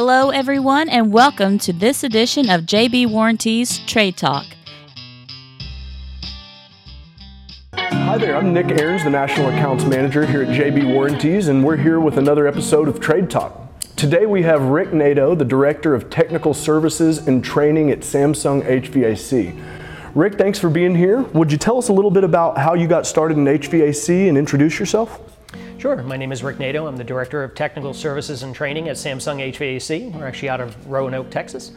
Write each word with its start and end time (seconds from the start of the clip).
Hello, 0.00 0.30
everyone, 0.30 0.88
and 0.88 1.12
welcome 1.12 1.58
to 1.58 1.72
this 1.72 2.04
edition 2.04 2.48
of 2.50 2.60
JB 2.60 3.10
Warranties 3.10 3.80
Trade 3.80 4.16
Talk. 4.16 4.46
Hi 7.72 8.16
there, 8.16 8.36
I'm 8.36 8.52
Nick 8.52 8.80
Aarons, 8.80 9.02
the 9.02 9.10
National 9.10 9.48
Accounts 9.48 9.82
Manager 9.82 10.24
here 10.24 10.42
at 10.42 10.50
JB 10.50 10.94
Warranties, 10.94 11.48
and 11.48 11.64
we're 11.64 11.76
here 11.76 11.98
with 11.98 12.16
another 12.16 12.46
episode 12.46 12.86
of 12.86 13.00
Trade 13.00 13.28
Talk. 13.28 13.60
Today 13.96 14.24
we 14.24 14.42
have 14.42 14.62
Rick 14.62 14.92
Nadeau, 14.92 15.34
the 15.34 15.44
Director 15.44 15.96
of 15.96 16.08
Technical 16.10 16.54
Services 16.54 17.26
and 17.26 17.44
Training 17.44 17.90
at 17.90 18.02
Samsung 18.02 18.64
HVAC. 18.68 19.60
Rick, 20.14 20.38
thanks 20.38 20.60
for 20.60 20.70
being 20.70 20.94
here. 20.94 21.22
Would 21.22 21.50
you 21.50 21.58
tell 21.58 21.76
us 21.76 21.88
a 21.88 21.92
little 21.92 22.12
bit 22.12 22.22
about 22.22 22.56
how 22.56 22.74
you 22.74 22.86
got 22.86 23.04
started 23.04 23.36
in 23.36 23.46
HVAC 23.46 24.28
and 24.28 24.38
introduce 24.38 24.78
yourself? 24.78 25.20
Sure. 25.78 26.02
My 26.02 26.16
name 26.16 26.32
is 26.32 26.42
Rick 26.42 26.58
Nadeau. 26.58 26.88
I'm 26.88 26.96
the 26.96 27.04
Director 27.04 27.44
of 27.44 27.54
Technical 27.54 27.94
Services 27.94 28.42
and 28.42 28.52
Training 28.52 28.88
at 28.88 28.96
Samsung 28.96 29.38
HVAC. 29.52 30.12
We're 30.12 30.26
actually 30.26 30.48
out 30.48 30.60
of 30.60 30.88
Roanoke, 30.88 31.30
Texas. 31.30 31.70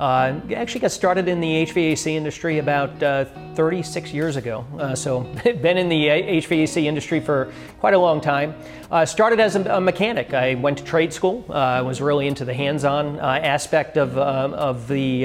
Uh, 0.00 0.40
actually 0.56 0.80
got 0.80 0.90
started 0.90 1.28
in 1.28 1.38
the 1.38 1.66
HVAC 1.66 2.12
industry 2.12 2.60
about 2.60 3.02
uh, 3.02 3.26
36 3.54 4.10
years 4.14 4.36
ago. 4.36 4.64
Uh, 4.78 4.94
so 4.94 5.20
been 5.44 5.76
in 5.76 5.90
the 5.90 6.06
HVAC 6.06 6.84
industry 6.84 7.20
for 7.20 7.52
quite 7.78 7.92
a 7.92 7.98
long 7.98 8.22
time. 8.22 8.54
Uh, 8.90 9.04
started 9.04 9.38
as 9.38 9.54
a, 9.54 9.60
a, 9.64 9.80
mechanic. 9.82 10.32
I 10.32 10.54
went 10.54 10.78
to 10.78 10.84
trade 10.84 11.12
school. 11.12 11.44
I 11.50 11.80
uh, 11.80 11.84
was 11.84 12.00
really 12.00 12.28
into 12.28 12.46
the 12.46 12.54
hands-on 12.54 13.20
uh, 13.20 13.38
aspect 13.42 13.98
of, 13.98 14.16
of 14.16 14.88
the 14.88 15.24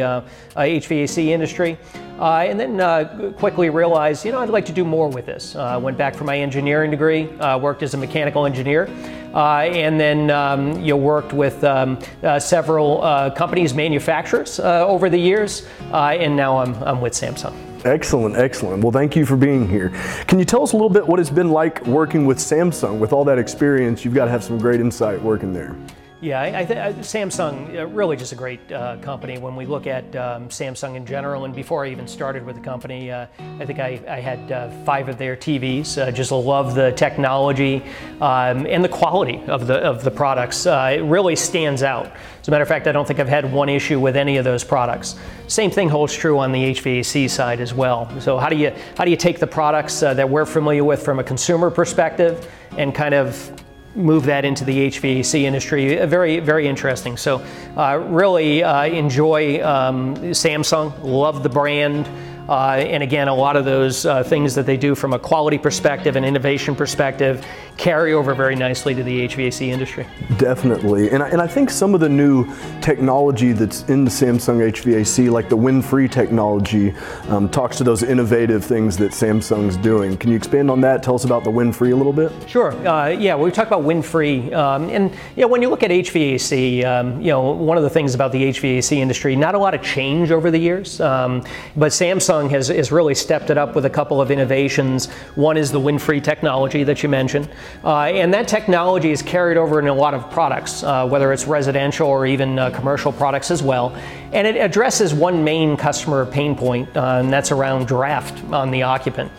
HVAC 0.57 1.27
industry. 1.27 1.77
Uh, 2.19 2.45
and 2.47 2.59
then 2.59 2.79
uh, 2.81 3.31
quickly 3.37 3.69
realized, 3.69 4.25
you 4.25 4.31
know, 4.31 4.39
I'd 4.39 4.49
like 4.49 4.65
to 4.65 4.71
do 4.71 4.83
more 4.83 5.07
with 5.07 5.27
this. 5.27 5.55
Uh, 5.55 5.79
went 5.81 5.97
back 5.97 6.15
for 6.15 6.23
my 6.23 6.37
engineering 6.37 6.89
degree, 6.89 7.27
worked 7.59 7.83
as 7.83 7.93
a 7.93 7.97
mechanical 7.97 8.45
engineer, 8.45 8.87
and 9.33 9.99
then 9.99 10.31
um, 10.31 10.79
you 10.81 10.89
know, 10.89 10.97
worked 10.97 11.33
with 11.33 11.63
um, 11.63 11.99
several 12.39 12.99
companies, 13.35 13.73
manufacturers 13.73 14.59
over 14.59 15.09
the 15.09 15.19
years, 15.19 15.67
and 15.91 16.35
now 16.35 16.57
I'm, 16.57 16.73
I'm 16.83 17.01
with 17.01 17.13
Samsung. 17.13 17.55
Excellent, 17.85 18.35
excellent. 18.35 18.83
Well, 18.83 18.91
thank 18.91 19.15
you 19.15 19.25
for 19.25 19.37
being 19.37 19.67
here. 19.69 19.89
Can 20.25 20.39
you 20.39 20.45
tell 20.45 20.63
us 20.63 20.73
a 20.73 20.75
little 20.75 20.89
bit 20.89 21.07
what 21.07 21.19
it's 21.19 21.29
been 21.29 21.51
like 21.51 21.85
working 21.85 22.25
with 22.25 22.39
Samsung? 22.39 22.97
With 22.97 23.13
all 23.13 23.23
that 23.25 23.37
experience, 23.37 24.03
you've 24.03 24.15
got 24.15 24.25
to 24.25 24.31
have 24.31 24.43
some 24.43 24.57
great 24.57 24.81
insight 24.81 25.21
working 25.21 25.53
there. 25.53 25.75
Yeah, 26.19 26.41
I, 26.41 26.61
I 26.61 26.65
Samsung 26.93 27.77
uh, 27.77 27.85
really 27.85 28.17
just 28.17 28.31
a 28.31 28.35
great 28.35 28.71
uh, 28.71 28.97
company. 29.01 29.37
When 29.37 29.55
we 29.55 29.67
look 29.67 29.85
at 29.85 30.03
um, 30.15 30.49
Samsung 30.49 30.95
in 30.95 31.05
general, 31.05 31.45
and 31.45 31.53
before 31.53 31.85
I 31.85 31.89
even 31.89 32.07
started 32.07 32.43
with 32.43 32.55
the 32.55 32.61
company, 32.61 33.11
uh, 33.11 33.27
I 33.59 33.65
think 33.67 33.79
I, 33.79 34.01
I 34.07 34.19
had 34.19 34.51
uh, 34.51 34.71
five 34.83 35.09
of 35.09 35.19
their 35.19 35.35
TVs. 35.35 35.95
Uh, 36.01 36.11
just 36.11 36.31
love 36.31 36.73
the 36.73 36.91
technology 36.93 37.83
um, 38.19 38.65
and 38.65 38.83
the 38.83 38.89
quality 38.89 39.43
of 39.45 39.67
the 39.67 39.75
of 39.75 40.03
the 40.03 40.09
products. 40.09 40.65
it 40.65 41.03
really 41.03 41.35
stands 41.35 41.83
out. 41.83 42.11
As 42.41 42.47
a 42.47 42.51
matter 42.51 42.63
of 42.63 42.67
fact, 42.67 42.87
I 42.87 42.93
don't 42.93 43.07
think 43.07 43.19
I've 43.19 43.29
had 43.29 43.53
one 43.53 43.69
issue 43.69 43.99
with 43.99 44.15
any 44.15 44.37
of 44.37 44.43
those 44.43 44.63
products. 44.63 45.17
Same 45.45 45.69
thing 45.69 45.87
holds 45.87 46.15
true 46.15 46.39
on 46.39 46.51
the 46.51 46.73
HVAC 46.73 47.29
side 47.29 47.61
as 47.61 47.75
well. 47.75 48.09
So 48.19 48.39
how 48.39 48.49
do 48.49 48.55
you 48.55 48.73
how 48.97 49.05
do 49.05 49.11
you 49.11 49.17
take 49.17 49.37
the 49.37 49.45
products 49.45 49.99
that 49.99 50.27
we're 50.27 50.47
familiar 50.47 50.83
with 50.83 51.03
from 51.03 51.19
a 51.19 51.23
consumer 51.23 51.69
perspective 51.69 52.51
and 52.75 52.95
kind 52.95 53.13
of 53.13 53.51
move 53.97 54.25
that 54.25 54.45
into 54.45 54.63
the 54.63 54.87
HVAC 54.87 55.41
industry. 55.41 56.05
Very, 56.05 56.39
very 56.39 56.67
interesting. 56.67 57.17
So, 57.17 57.43
uh, 57.75 57.97
really 58.07 58.63
uh, 58.63 58.85
enjoy 58.85 59.63
um, 59.65 60.15
Samsung. 60.17 60.93
Love 61.03 61.43
the 61.43 61.49
brand. 61.49 62.07
Uh, 62.47 62.75
and 62.77 63.03
again, 63.03 63.27
a 63.27 63.33
lot 63.33 63.55
of 63.55 63.65
those 63.65 64.05
uh, 64.05 64.23
things 64.23 64.55
that 64.55 64.65
they 64.65 64.77
do 64.77 64.95
from 64.95 65.13
a 65.13 65.19
quality 65.19 65.57
perspective 65.57 66.15
and 66.15 66.25
innovation 66.25 66.75
perspective 66.75 67.45
carry 67.77 68.13
over 68.13 68.33
very 68.33 68.55
nicely 68.55 68.95
to 68.95 69.03
the 69.03 69.27
HVAC 69.27 69.67
industry. 69.67 70.07
Definitely. 70.37 71.11
And 71.11 71.21
I, 71.21 71.29
and 71.29 71.41
I 71.41 71.47
think 71.47 71.69
some 71.69 71.93
of 71.93 71.99
the 71.99 72.09
new 72.09 72.47
technology 72.81 73.51
that's 73.51 73.83
in 73.83 74.03
the 74.03 74.09
Samsung 74.09 74.71
HVAC, 74.71 75.29
like 75.29 75.49
the 75.49 75.57
wind-free 75.57 76.07
technology, 76.07 76.93
um, 77.27 77.49
talks 77.49 77.77
to 77.77 77.83
those 77.83 78.01
innovative 78.01 78.63
things 78.65 78.97
that 78.97 79.11
Samsung's 79.11 79.77
doing. 79.77 80.17
Can 80.17 80.31
you 80.31 80.37
expand 80.37 80.71
on 80.71 80.81
that? 80.81 81.03
Tell 81.03 81.15
us 81.15 81.25
about 81.25 81.43
the 81.43 81.51
wind-free 81.51 81.91
a 81.91 81.95
little 81.95 82.13
bit. 82.13 82.31
Sure. 82.47 82.71
Uh, 82.87 83.09
yeah, 83.09 83.35
we 83.35 83.51
talk 83.51 83.67
about 83.67 83.83
wind-free. 83.83 84.53
Um, 84.53 84.89
and 84.89 85.11
you 85.35 85.41
know, 85.43 85.47
when 85.47 85.61
you 85.61 85.69
look 85.69 85.83
at 85.83 85.91
HVAC, 85.91 86.83
um, 86.83 87.21
you 87.21 87.27
know, 87.27 87.51
one 87.51 87.77
of 87.77 87.83
the 87.83 87.89
things 87.89 88.15
about 88.15 88.31
the 88.31 88.49
HVAC 88.49 88.97
industry, 88.97 89.35
not 89.35 89.53
a 89.53 89.59
lot 89.59 89.75
of 89.75 89.83
change 89.83 90.31
over 90.31 90.49
the 90.49 90.57
years, 90.57 90.99
um, 90.99 91.43
but 91.75 91.91
Samsung 91.91 92.36
Samsung 92.37 92.49
has, 92.51 92.67
has 92.67 92.91
really 92.91 93.15
stepped 93.15 93.49
it 93.49 93.57
up 93.57 93.75
with 93.75 93.85
a 93.85 93.89
couple 93.89 94.21
of 94.21 94.31
innovations. 94.31 95.07
One 95.35 95.57
is 95.57 95.71
the 95.71 95.79
wind-free 95.79 96.21
technology 96.21 96.83
that 96.83 97.03
you 97.03 97.09
mentioned, 97.09 97.49
uh, 97.83 98.01
and 98.03 98.33
that 98.33 98.47
technology 98.47 99.11
is 99.11 99.21
carried 99.21 99.57
over 99.57 99.79
in 99.79 99.87
a 99.87 99.93
lot 99.93 100.13
of 100.13 100.29
products, 100.31 100.83
uh, 100.83 101.07
whether 101.07 101.33
it's 101.33 101.47
residential 101.47 102.07
or 102.07 102.25
even 102.25 102.59
uh, 102.59 102.69
commercial 102.71 103.11
products 103.11 103.51
as 103.51 103.63
well. 103.63 103.95
And 104.33 104.45
it 104.45 104.57
addresses 104.57 105.13
one 105.13 105.43
main 105.43 105.77
customer 105.77 106.25
pain 106.25 106.55
point, 106.55 106.95
uh, 106.95 107.21
and 107.21 107.31
that's 107.31 107.51
around 107.51 107.87
draft 107.87 108.43
on 108.51 108.71
the 108.71 108.83
occupant. 108.83 109.31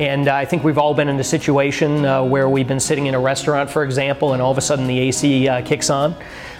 And 0.00 0.28
I 0.28 0.46
think 0.46 0.64
we've 0.64 0.78
all 0.78 0.94
been 0.94 1.08
in 1.08 1.20
a 1.20 1.24
situation 1.24 2.06
uh, 2.06 2.24
where 2.24 2.48
we've 2.48 2.66
been 2.66 2.80
sitting 2.80 3.04
in 3.04 3.14
a 3.14 3.20
restaurant, 3.20 3.68
for 3.68 3.84
example, 3.84 4.32
and 4.32 4.40
all 4.40 4.50
of 4.50 4.56
a 4.56 4.62
sudden 4.62 4.86
the 4.86 4.98
AC 4.98 5.46
uh, 5.46 5.60
kicks 5.60 5.90
on 5.90 6.16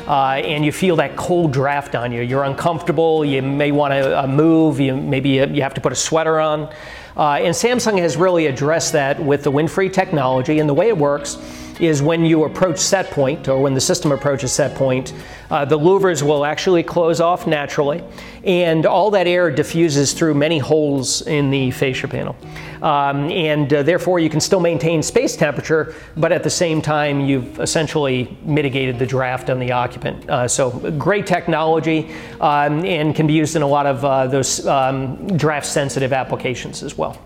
uh, 0.06 0.40
and 0.44 0.64
you 0.64 0.72
feel 0.72 0.96
that 0.96 1.16
cold 1.16 1.52
draft 1.52 1.94
on 1.94 2.12
you. 2.12 2.22
You're 2.22 2.44
uncomfortable. 2.44 3.24
You 3.24 3.42
may 3.42 3.70
want 3.70 3.92
to 3.92 4.24
uh, 4.24 4.26
move. 4.26 4.80
You 4.80 4.96
maybe 4.96 5.30
you 5.30 5.62
have 5.62 5.74
to 5.74 5.80
put 5.80 5.92
a 5.92 5.96
sweater 5.96 6.40
on. 6.40 6.72
Uh, 7.16 7.38
and 7.40 7.54
Samsung 7.54 7.98
has 7.98 8.16
really 8.16 8.46
addressed 8.46 8.92
that 8.92 9.22
with 9.22 9.42
the 9.42 9.50
wind-free 9.50 9.90
technology. 9.90 10.58
And 10.58 10.68
the 10.68 10.74
way 10.74 10.88
it 10.88 10.98
works 10.98 11.36
is 11.80 12.02
when 12.02 12.24
you 12.24 12.44
approach 12.44 12.78
set 12.78 13.10
point 13.10 13.48
or 13.48 13.60
when 13.60 13.74
the 13.74 13.80
system 13.80 14.12
approaches 14.12 14.52
set 14.52 14.76
point, 14.76 15.12
uh, 15.50 15.64
the 15.64 15.78
louvers 15.78 16.22
will 16.22 16.44
actually 16.44 16.82
close 16.82 17.20
off 17.20 17.46
naturally 17.46 18.02
and 18.44 18.86
all 18.86 19.10
that 19.10 19.26
air 19.26 19.50
diffuses 19.50 20.12
through 20.12 20.34
many 20.34 20.58
holes 20.58 21.22
in 21.22 21.50
the 21.50 21.70
fascia 21.70 22.08
panel. 22.08 22.36
Um, 22.82 23.30
and 23.30 23.72
uh, 23.72 23.82
therefore 23.82 24.20
you 24.20 24.30
can 24.30 24.40
still 24.40 24.60
maintain 24.60 25.02
space 25.02 25.36
temperature, 25.36 25.94
but 26.16 26.32
at 26.32 26.42
the 26.42 26.50
same 26.50 26.80
time 26.80 27.20
you've 27.20 27.58
essentially 27.60 28.38
mitigated 28.42 28.98
the 28.98 29.06
draft 29.06 29.50
on 29.50 29.58
the 29.58 29.72
occupant. 29.72 30.28
Uh, 30.30 30.48
so 30.48 30.70
great 30.92 31.26
technology 31.26 32.10
um, 32.40 32.84
and 32.84 33.14
can 33.14 33.26
be 33.26 33.34
used 33.34 33.56
in 33.56 33.62
a 33.62 33.66
lot 33.66 33.86
of 33.86 34.04
uh, 34.04 34.26
those 34.26 34.66
um, 34.66 35.36
draft 35.36 35.66
sensitive 35.66 36.12
applications 36.12 36.82
as 36.82 36.96
well. 36.96 37.20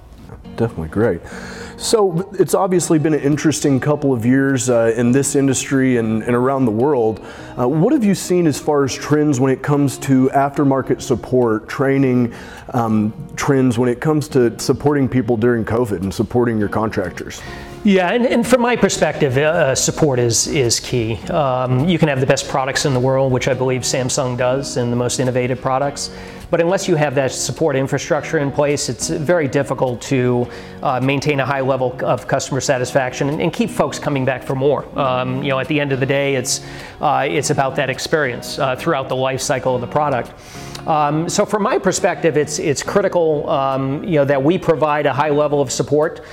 Definitely 0.56 0.88
great. 0.88 1.20
So 1.76 2.30
it's 2.38 2.54
obviously 2.54 2.98
been 2.98 3.14
an 3.14 3.20
interesting 3.20 3.80
couple 3.80 4.12
of 4.12 4.24
years 4.24 4.70
uh, 4.70 4.92
in 4.96 5.12
this 5.12 5.34
industry 5.34 5.96
and, 5.96 6.22
and 6.22 6.34
around 6.34 6.64
the 6.64 6.70
world. 6.70 7.24
Uh, 7.58 7.68
what 7.68 7.92
have 7.92 8.04
you 8.04 8.14
seen 8.14 8.46
as 8.46 8.60
far 8.60 8.84
as 8.84 8.94
trends 8.94 9.40
when 9.40 9.52
it 9.52 9.62
comes 9.62 9.98
to 9.98 10.28
aftermarket 10.30 11.02
support, 11.02 11.68
training 11.68 12.32
um, 12.72 13.12
trends 13.36 13.78
when 13.78 13.88
it 13.88 14.00
comes 14.00 14.28
to 14.28 14.58
supporting 14.58 15.08
people 15.08 15.36
during 15.36 15.64
COVID 15.64 16.02
and 16.02 16.14
supporting 16.14 16.58
your 16.58 16.68
contractors? 16.68 17.40
Yeah, 17.84 18.12
and, 18.12 18.24
and 18.24 18.46
from 18.46 18.62
my 18.62 18.76
perspective, 18.76 19.36
uh, 19.36 19.74
support 19.74 20.18
is 20.18 20.46
is 20.46 20.80
key. 20.80 21.16
Um, 21.28 21.86
you 21.86 21.98
can 21.98 22.08
have 22.08 22.18
the 22.18 22.26
best 22.26 22.48
products 22.48 22.86
in 22.86 22.94
the 22.94 23.00
world, 23.00 23.30
which 23.30 23.46
I 23.46 23.52
believe 23.52 23.82
Samsung 23.82 24.38
does, 24.38 24.78
and 24.78 24.90
the 24.90 24.96
most 24.96 25.20
innovative 25.20 25.60
products. 25.60 26.10
But 26.54 26.60
unless 26.60 26.86
you 26.86 26.94
have 26.94 27.16
that 27.16 27.32
support 27.32 27.74
infrastructure 27.74 28.38
in 28.38 28.52
place, 28.52 28.88
it's 28.88 29.08
very 29.08 29.48
difficult 29.48 30.00
to 30.02 30.48
uh, 30.84 31.00
maintain 31.00 31.40
a 31.40 31.44
high 31.44 31.62
level 31.62 31.98
of 32.04 32.28
customer 32.28 32.60
satisfaction 32.60 33.28
and, 33.28 33.42
and 33.42 33.52
keep 33.52 33.68
folks 33.68 33.98
coming 33.98 34.24
back 34.24 34.44
for 34.44 34.54
more. 34.54 34.86
Um, 34.96 35.42
you 35.42 35.48
know, 35.48 35.58
at 35.58 35.66
the 35.66 35.80
end 35.80 35.90
of 35.90 35.98
the 35.98 36.06
day, 36.06 36.36
it's 36.36 36.60
uh, 37.00 37.26
it's 37.28 37.50
about 37.50 37.74
that 37.74 37.90
experience 37.90 38.60
uh, 38.60 38.76
throughout 38.76 39.08
the 39.08 39.16
life 39.16 39.40
cycle 39.40 39.74
of 39.74 39.80
the 39.80 39.88
product. 39.88 40.32
Um, 40.86 41.28
so 41.28 41.44
from 41.44 41.64
my 41.64 41.76
perspective, 41.76 42.36
it's 42.36 42.60
it's 42.60 42.84
critical 42.84 43.50
um, 43.50 44.04
you 44.04 44.20
know 44.20 44.24
that 44.24 44.40
we 44.40 44.56
provide 44.56 45.06
a 45.06 45.12
high 45.12 45.30
level 45.30 45.60
of 45.60 45.72
support, 45.72 46.24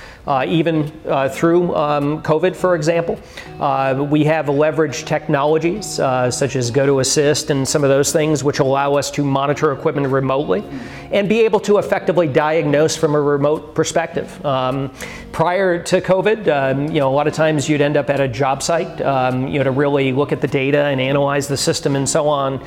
even 0.46 0.92
uh, 1.06 1.28
through 1.28 1.74
um, 1.74 2.22
COVID, 2.22 2.54
for 2.54 2.74
example. 2.74 3.18
Uh, 3.60 4.06
we 4.08 4.24
have 4.24 4.46
leveraged 4.46 5.04
technologies 5.04 5.98
uh, 5.98 6.30
such 6.30 6.56
as 6.56 6.70
GoToAssist 6.70 7.50
and 7.50 7.66
some 7.66 7.82
of 7.82 7.90
those 7.90 8.12
things, 8.12 8.44
which 8.44 8.58
allow 8.58 8.94
us 8.94 9.10
to 9.12 9.24
monitor 9.24 9.72
equipment 9.72 10.06
remotely 10.08 10.64
and 11.10 11.28
be 11.28 11.40
able 11.40 11.60
to 11.60 11.78
effectively 11.78 12.28
diagnose 12.28 12.96
from 12.96 13.14
a 13.14 13.20
remote 13.20 13.74
perspective. 13.74 14.44
Um, 14.44 14.92
prior 15.32 15.82
to 15.82 16.00
COVID, 16.00 16.48
um, 16.48 16.86
you 16.88 17.00
know, 17.00 17.08
a 17.08 17.14
lot 17.14 17.26
of 17.26 17.34
times 17.34 17.68
you'd 17.68 17.80
end 17.80 17.96
up 17.96 18.10
at 18.10 18.20
a 18.20 18.28
job 18.28 18.62
site, 18.62 19.00
um, 19.00 19.48
you 19.48 19.58
know, 19.58 19.64
to 19.64 19.70
really 19.70 20.12
look 20.12 20.32
at 20.32 20.40
the 20.40 20.48
data 20.48 20.84
and 20.84 21.00
analyze 21.00 21.48
the 21.48 21.56
system 21.56 21.96
and 21.96 22.08
so 22.08 22.28
on. 22.28 22.64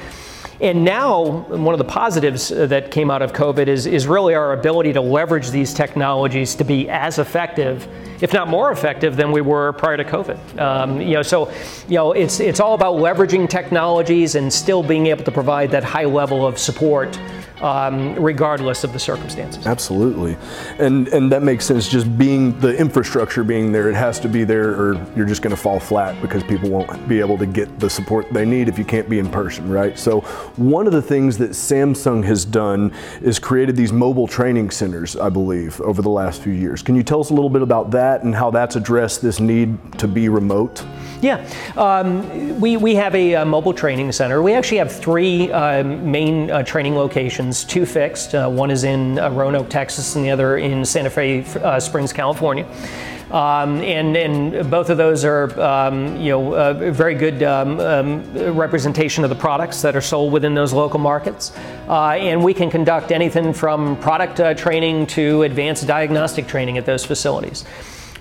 And 0.61 0.85
now, 0.85 1.41
one 1.47 1.73
of 1.73 1.79
the 1.79 1.83
positives 1.83 2.49
that 2.49 2.91
came 2.91 3.11
out 3.11 3.21
of 3.21 3.33
COVID 3.33 3.67
is, 3.67 3.85
is 3.85 4.07
really 4.07 4.35
our 4.35 4.53
ability 4.53 4.93
to 4.93 5.01
leverage 5.01 5.49
these 5.49 5.73
technologies 5.73 6.55
to 6.55 6.63
be 6.63 6.89
as 6.89 7.19
effective 7.19 7.87
if 8.21 8.33
not 8.33 8.47
more 8.47 8.71
effective 8.71 9.15
than 9.15 9.31
we 9.31 9.41
were 9.41 9.73
prior 9.73 9.97
to 9.97 10.03
COVID. 10.03 10.59
Um, 10.59 11.01
you 11.01 11.15
know, 11.15 11.21
so 11.21 11.51
you 11.87 11.95
know, 11.95 12.13
it's 12.13 12.39
it's 12.39 12.59
all 12.59 12.73
about 12.73 12.95
leveraging 12.95 13.49
technologies 13.49 14.35
and 14.35 14.51
still 14.51 14.83
being 14.83 15.07
able 15.07 15.23
to 15.23 15.31
provide 15.31 15.71
that 15.71 15.83
high 15.83 16.05
level 16.05 16.45
of 16.45 16.57
support 16.57 17.19
um, 17.65 18.13
regardless 18.15 18.83
of 18.83 18.93
the 18.93 18.99
circumstances. 18.99 19.65
Absolutely, 19.65 20.37
and 20.77 21.07
and 21.07 21.31
that 21.31 21.41
makes 21.41 21.65
sense. 21.65 21.89
Just 21.89 22.15
being 22.15 22.57
the 22.59 22.77
infrastructure 22.77 23.43
being 23.43 23.71
there, 23.71 23.89
it 23.89 23.95
has 23.95 24.19
to 24.19 24.29
be 24.29 24.43
there, 24.43 24.69
or 24.79 25.03
you're 25.15 25.25
just 25.25 25.41
going 25.41 25.55
to 25.55 25.61
fall 25.61 25.79
flat 25.79 26.21
because 26.21 26.43
people 26.43 26.69
won't 26.69 27.07
be 27.07 27.19
able 27.19 27.39
to 27.39 27.47
get 27.47 27.79
the 27.79 27.89
support 27.89 28.31
they 28.31 28.45
need 28.45 28.69
if 28.69 28.77
you 28.77 28.85
can't 28.85 29.09
be 29.09 29.17
in 29.17 29.29
person, 29.29 29.67
right? 29.67 29.97
So 29.97 30.21
one 30.57 30.85
of 30.85 30.93
the 30.93 31.01
things 31.01 31.39
that 31.39 31.51
Samsung 31.51 32.23
has 32.25 32.45
done 32.45 32.93
is 33.21 33.39
created 33.39 33.75
these 33.75 33.91
mobile 33.91 34.27
training 34.27 34.69
centers, 34.69 35.15
I 35.15 35.29
believe, 35.29 35.81
over 35.81 36.03
the 36.03 36.09
last 36.09 36.43
few 36.43 36.53
years. 36.53 36.83
Can 36.83 36.95
you 36.95 37.01
tell 37.01 37.19
us 37.19 37.31
a 37.31 37.33
little 37.33 37.49
bit 37.49 37.63
about 37.63 37.89
that 37.91 38.21
and 38.21 38.35
how 38.35 38.51
that's 38.51 38.75
addressed 38.75 39.23
this 39.23 39.39
need 39.39 39.77
to 39.97 40.07
be 40.07 40.29
remote? 40.29 40.85
Yeah, 41.21 41.47
um, 41.77 42.59
we, 42.59 42.77
we 42.77 42.93
have 42.95 43.15
a, 43.15 43.33
a, 43.33 43.45
mobile 43.45 43.73
training 43.73 44.11
center. 44.11 44.43
We 44.43 44.53
actually 44.53 44.77
have 44.77 44.91
three 44.91 45.51
uh, 45.51 45.83
main 45.83 46.51
uh, 46.51 46.61
training 46.63 46.95
locations, 46.95 47.54
two 47.63 47.85
fixed. 47.85 48.35
Uh, 48.35 48.49
one 48.49 48.69
is 48.69 48.83
in 48.83 49.17
uh, 49.17 49.29
Roanoke, 49.29 49.69
Texas, 49.69 50.15
and 50.15 50.25
the 50.25 50.31
other 50.31 50.57
in 50.57 50.83
Santa 50.83 51.09
Fe 51.09 51.43
uh, 51.63 51.79
Springs, 51.79 52.11
California. 52.11 52.67
Um, 53.31 53.81
and, 53.81 54.15
and 54.15 54.69
both 54.69 54.89
of 54.89 54.97
those 54.97 55.25
are 55.25 55.59
um, 55.59 56.15
you 56.17 56.29
know 56.29 56.53
a 56.53 56.91
very 56.91 57.15
good 57.15 57.41
um, 57.41 57.79
um, 57.79 58.55
representation 58.55 59.23
of 59.23 59.29
the 59.29 59.35
products 59.35 59.81
that 59.81 59.95
are 59.95 60.01
sold 60.01 60.31
within 60.31 60.53
those 60.53 60.73
local 60.73 60.99
markets. 60.99 61.51
Uh, 61.87 62.11
and 62.11 62.43
we 62.43 62.53
can 62.53 62.69
conduct 62.69 63.11
anything 63.11 63.51
from 63.51 63.97
product 63.97 64.39
uh, 64.39 64.53
training 64.53 65.07
to 65.07 65.41
advanced 65.43 65.87
diagnostic 65.87 66.47
training 66.47 66.77
at 66.77 66.85
those 66.85 67.03
facilities. 67.03 67.65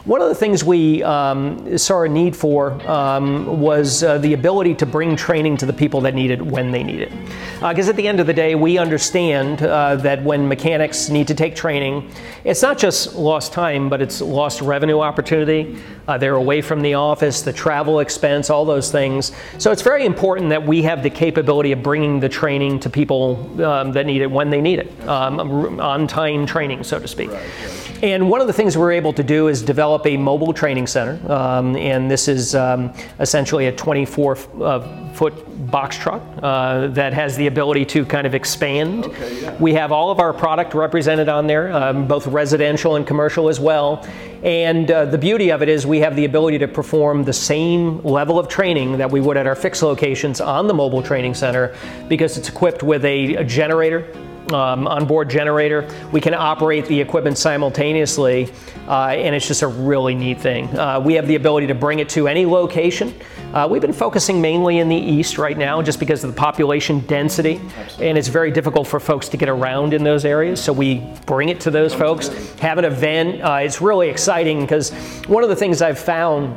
One 0.04 0.20
of 0.20 0.28
the 0.28 0.34
things 0.34 0.62
we 0.62 1.02
um, 1.02 1.78
saw 1.78 2.02
a 2.02 2.08
need 2.10 2.36
for 2.36 2.72
um, 2.86 3.58
was 3.58 4.02
uh, 4.02 4.18
the 4.18 4.34
ability 4.34 4.74
to 4.74 4.84
bring 4.84 5.16
training 5.16 5.56
to 5.56 5.66
the 5.66 5.72
people 5.72 6.02
that 6.02 6.14
need 6.14 6.30
it 6.30 6.42
when 6.42 6.70
they 6.72 6.82
need 6.82 7.00
it. 7.00 7.10
Because 7.54 7.86
uh, 7.86 7.92
at 7.92 7.96
the 7.96 8.06
end 8.06 8.20
of 8.20 8.26
the 8.26 8.34
day, 8.34 8.54
we 8.54 8.76
understand 8.76 9.62
uh, 9.62 9.96
that 9.96 10.22
when 10.22 10.46
mechanics 10.46 11.08
need 11.08 11.26
to 11.28 11.34
take 11.34 11.56
training, 11.56 12.10
it's 12.44 12.60
not 12.60 12.76
just 12.76 13.14
lost 13.14 13.54
time, 13.54 13.88
but 13.88 14.02
it's 14.02 14.20
lost 14.20 14.60
revenue 14.60 15.00
opportunity. 15.00 15.78
Uh, 16.06 16.18
they're 16.18 16.34
away 16.34 16.60
from 16.60 16.82
the 16.82 16.92
office, 16.92 17.40
the 17.40 17.54
travel 17.54 18.00
expense, 18.00 18.50
all 18.50 18.66
those 18.66 18.92
things. 18.92 19.32
So 19.56 19.72
it's 19.72 19.80
very 19.80 20.04
important 20.04 20.50
that 20.50 20.66
we 20.66 20.82
have 20.82 21.02
the 21.02 21.08
capability 21.08 21.72
of 21.72 21.82
bringing 21.82 22.20
the 22.20 22.28
training 22.28 22.80
to 22.80 22.90
people 22.90 23.64
um, 23.64 23.92
that 23.92 24.04
need 24.04 24.20
it 24.20 24.30
when 24.30 24.50
they 24.50 24.60
need 24.60 24.80
it, 24.80 25.08
um, 25.08 25.80
on 25.80 26.06
time 26.06 26.44
training, 26.44 26.84
so 26.84 26.98
to 26.98 27.08
speak. 27.08 27.30
Right, 27.30 27.40
right. 27.40 27.84
And 28.04 28.28
one 28.28 28.42
of 28.42 28.46
the 28.46 28.52
things 28.52 28.76
we're 28.76 28.92
able 28.92 29.14
to 29.14 29.22
do 29.22 29.48
is 29.48 29.62
develop 29.62 29.93
a 30.06 30.16
mobile 30.16 30.52
training 30.52 30.86
center. 30.86 31.18
Um, 31.32 31.76
and 31.76 32.10
this 32.10 32.28
is 32.28 32.54
um, 32.54 32.92
essentially 33.20 33.66
a 33.66 33.72
24 33.72 34.38
uh, 34.62 35.12
foot 35.12 35.70
box 35.70 35.96
truck 35.96 36.22
uh, 36.42 36.88
that 36.88 37.12
has 37.12 37.36
the 37.36 37.46
ability 37.46 37.84
to 37.84 38.04
kind 38.04 38.26
of 38.26 38.34
expand. 38.34 39.06
Okay, 39.06 39.42
yeah. 39.42 39.56
We 39.58 39.72
have 39.74 39.92
all 39.92 40.10
of 40.10 40.20
our 40.20 40.32
product 40.32 40.74
represented 40.74 41.28
on 41.28 41.46
there, 41.46 41.72
um, 41.72 42.06
both 42.06 42.26
residential 42.26 42.96
and 42.96 43.06
commercial 43.06 43.48
as 43.48 43.60
well. 43.60 44.06
And 44.42 44.90
uh, 44.90 45.06
the 45.06 45.16
beauty 45.16 45.50
of 45.50 45.62
it 45.62 45.68
is 45.68 45.86
we 45.86 46.00
have 46.00 46.16
the 46.16 46.26
ability 46.26 46.58
to 46.58 46.68
perform 46.68 47.24
the 47.24 47.32
same 47.32 48.02
level 48.02 48.38
of 48.38 48.48
training 48.48 48.98
that 48.98 49.10
we 49.10 49.20
would 49.20 49.36
at 49.36 49.46
our 49.46 49.54
fixed 49.54 49.82
locations 49.82 50.40
on 50.40 50.66
the 50.66 50.74
mobile 50.74 51.02
training 51.02 51.34
center 51.34 51.74
because 52.08 52.36
it's 52.36 52.48
equipped 52.48 52.82
with 52.82 53.04
a, 53.04 53.36
a 53.36 53.44
generator 53.44 54.06
um, 54.52 54.86
onboard 54.86 55.30
generator. 55.30 55.88
We 56.12 56.20
can 56.20 56.34
operate 56.34 56.86
the 56.86 57.00
equipment 57.00 57.38
simultaneously, 57.38 58.52
uh, 58.88 59.08
and 59.08 59.34
it's 59.34 59.46
just 59.46 59.62
a 59.62 59.66
really 59.66 60.14
neat 60.14 60.40
thing. 60.40 60.76
Uh, 60.78 61.00
we 61.00 61.14
have 61.14 61.26
the 61.26 61.36
ability 61.36 61.66
to 61.68 61.74
bring 61.74 61.98
it 61.98 62.08
to 62.10 62.28
any 62.28 62.44
location. 62.46 63.14
Uh, 63.52 63.68
we've 63.70 63.82
been 63.82 63.92
focusing 63.92 64.40
mainly 64.40 64.78
in 64.78 64.88
the 64.88 64.96
east 64.96 65.38
right 65.38 65.56
now 65.56 65.80
just 65.80 66.00
because 66.00 66.24
of 66.24 66.34
the 66.34 66.36
population 66.36 67.00
density, 67.00 67.60
Absolutely. 67.76 68.08
and 68.08 68.18
it's 68.18 68.28
very 68.28 68.50
difficult 68.50 68.86
for 68.86 68.98
folks 68.98 69.28
to 69.28 69.36
get 69.36 69.48
around 69.48 69.94
in 69.94 70.02
those 70.02 70.24
areas. 70.24 70.62
So 70.62 70.72
we 70.72 71.06
bring 71.26 71.48
it 71.48 71.60
to 71.60 71.70
those 71.70 71.94
folks, 71.94 72.28
have 72.58 72.78
an 72.78 72.84
event. 72.84 73.42
Uh, 73.42 73.60
it's 73.62 73.80
really 73.80 74.08
exciting 74.08 74.60
because 74.60 74.90
one 75.26 75.42
of 75.42 75.48
the 75.48 75.56
things 75.56 75.82
I've 75.82 75.98
found 75.98 76.56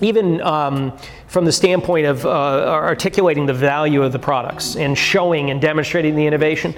even 0.00 0.40
um, 0.42 0.96
from 1.32 1.46
the 1.46 1.52
standpoint 1.52 2.04
of 2.04 2.26
uh, 2.26 2.28
articulating 2.68 3.46
the 3.46 3.54
value 3.54 4.02
of 4.02 4.12
the 4.12 4.18
products 4.18 4.76
and 4.76 4.98
showing 4.98 5.50
and 5.50 5.62
demonstrating 5.62 6.14
the 6.14 6.26
innovation, 6.26 6.74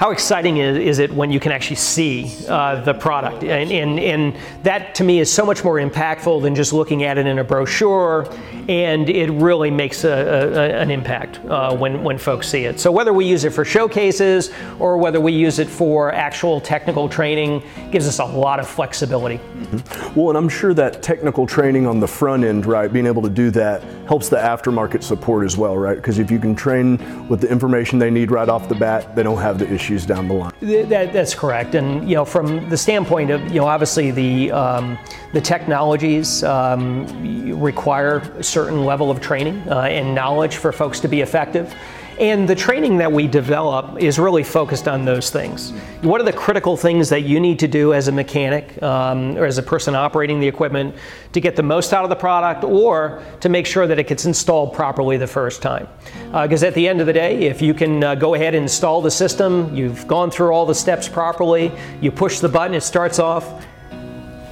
how 0.00 0.12
exciting 0.12 0.56
is, 0.56 0.78
is, 0.78 0.98
it 0.98 1.12
when 1.12 1.30
you 1.30 1.38
can 1.38 1.52
actually 1.52 1.76
see 1.76 2.34
uh, 2.48 2.80
the 2.80 2.94
product? 2.94 3.44
And, 3.44 3.70
and, 3.70 4.00
and, 4.00 4.36
that 4.62 4.94
to 4.94 5.04
me 5.04 5.20
is 5.20 5.30
so 5.30 5.44
much 5.44 5.62
more 5.62 5.76
impactful 5.76 6.40
than 6.40 6.54
just 6.54 6.72
looking 6.72 7.04
at 7.04 7.18
it 7.18 7.26
in 7.26 7.38
a 7.38 7.44
brochure, 7.44 8.26
and 8.66 9.10
it 9.10 9.30
really 9.30 9.70
makes 9.70 10.04
a, 10.04 10.10
a, 10.10 10.80
an 10.80 10.90
impact 10.90 11.38
uh, 11.44 11.76
when, 11.76 12.02
when 12.02 12.16
folks 12.16 12.48
see 12.48 12.64
it. 12.64 12.80
So 12.80 12.90
whether 12.90 13.12
we 13.12 13.26
use 13.26 13.44
it 13.44 13.50
for 13.50 13.62
showcases 13.62 14.50
or 14.78 14.96
whether 14.96 15.20
we 15.20 15.32
use 15.32 15.58
it 15.58 15.68
for 15.68 16.12
actual 16.12 16.62
technical 16.62 17.06
training, 17.06 17.62
gives 17.90 18.08
us 18.08 18.20
a 18.20 18.24
lot 18.24 18.58
of 18.58 18.66
flexibility. 18.66 19.36
Mm-hmm. 19.36 20.18
Well, 20.18 20.30
and 20.30 20.38
I'm 20.38 20.48
sure 20.48 20.72
that 20.74 21.02
technical 21.02 21.46
training 21.46 21.86
on 21.86 22.00
the 22.00 22.08
front 22.08 22.44
end, 22.44 22.64
right, 22.64 22.90
being 22.90 23.06
able 23.06 23.22
to 23.22 23.30
do 23.30 23.50
that 23.50 23.82
helps 24.06 24.30
the 24.30 24.36
aftermarket 24.36 25.02
support 25.02 25.44
as 25.44 25.58
well, 25.58 25.76
right? 25.76 25.96
Because 25.96 26.18
if 26.18 26.30
you 26.30 26.38
can 26.38 26.54
train 26.54 27.28
with 27.28 27.40
the 27.40 27.50
information 27.50 27.98
they 27.98 28.10
need 28.10 28.30
right 28.30 28.48
off 28.48 28.68
the 28.68 28.74
bat, 28.74 29.14
they 29.14 29.22
don't 29.22 29.40
have 29.40 29.58
the 29.58 29.70
issue 29.70 29.89
issues 29.90 30.06
down 30.06 30.28
the 30.28 30.34
line. 30.34 30.52
That, 30.60 31.12
that's 31.12 31.34
correct, 31.34 31.74
and 31.74 32.08
you 32.08 32.14
know, 32.14 32.24
from 32.24 32.68
the 32.68 32.76
standpoint 32.76 33.30
of 33.30 33.42
you 33.48 33.60
know, 33.60 33.66
obviously 33.66 34.10
the 34.10 34.52
um, 34.52 34.98
the 35.32 35.40
technologies 35.40 36.44
um, 36.44 37.60
require 37.60 38.18
a 38.38 38.42
certain 38.42 38.84
level 38.84 39.10
of 39.10 39.20
training 39.20 39.62
uh, 39.68 39.80
and 39.80 40.14
knowledge 40.14 40.56
for 40.56 40.72
folks 40.72 41.00
to 41.00 41.08
be 41.08 41.20
effective. 41.20 41.74
And 42.20 42.46
the 42.46 42.54
training 42.54 42.98
that 42.98 43.10
we 43.10 43.26
develop 43.26 43.98
is 43.98 44.18
really 44.18 44.44
focused 44.44 44.86
on 44.86 45.06
those 45.06 45.30
things. 45.30 45.70
What 46.02 46.20
are 46.20 46.24
the 46.24 46.34
critical 46.34 46.76
things 46.76 47.08
that 47.08 47.22
you 47.22 47.40
need 47.40 47.58
to 47.60 47.66
do 47.66 47.94
as 47.94 48.08
a 48.08 48.12
mechanic 48.12 48.80
um, 48.82 49.38
or 49.38 49.46
as 49.46 49.56
a 49.56 49.62
person 49.62 49.94
operating 49.94 50.38
the 50.38 50.46
equipment 50.46 50.94
to 51.32 51.40
get 51.40 51.56
the 51.56 51.62
most 51.62 51.94
out 51.94 52.04
of 52.04 52.10
the 52.10 52.16
product 52.16 52.62
or 52.62 53.22
to 53.40 53.48
make 53.48 53.64
sure 53.64 53.86
that 53.86 53.98
it 53.98 54.06
gets 54.06 54.26
installed 54.26 54.74
properly 54.74 55.16
the 55.16 55.26
first 55.26 55.62
time? 55.62 55.88
Because 56.30 56.62
uh, 56.62 56.66
at 56.66 56.74
the 56.74 56.86
end 56.86 57.00
of 57.00 57.06
the 57.06 57.12
day, 57.14 57.44
if 57.44 57.62
you 57.62 57.72
can 57.72 58.04
uh, 58.04 58.14
go 58.16 58.34
ahead 58.34 58.54
and 58.54 58.64
install 58.64 59.00
the 59.00 59.10
system, 59.10 59.74
you've 59.74 60.06
gone 60.06 60.30
through 60.30 60.50
all 60.50 60.66
the 60.66 60.74
steps 60.74 61.08
properly, 61.08 61.72
you 62.02 62.12
push 62.12 62.40
the 62.40 62.50
button, 62.50 62.74
it 62.74 62.82
starts 62.82 63.18
off, 63.18 63.64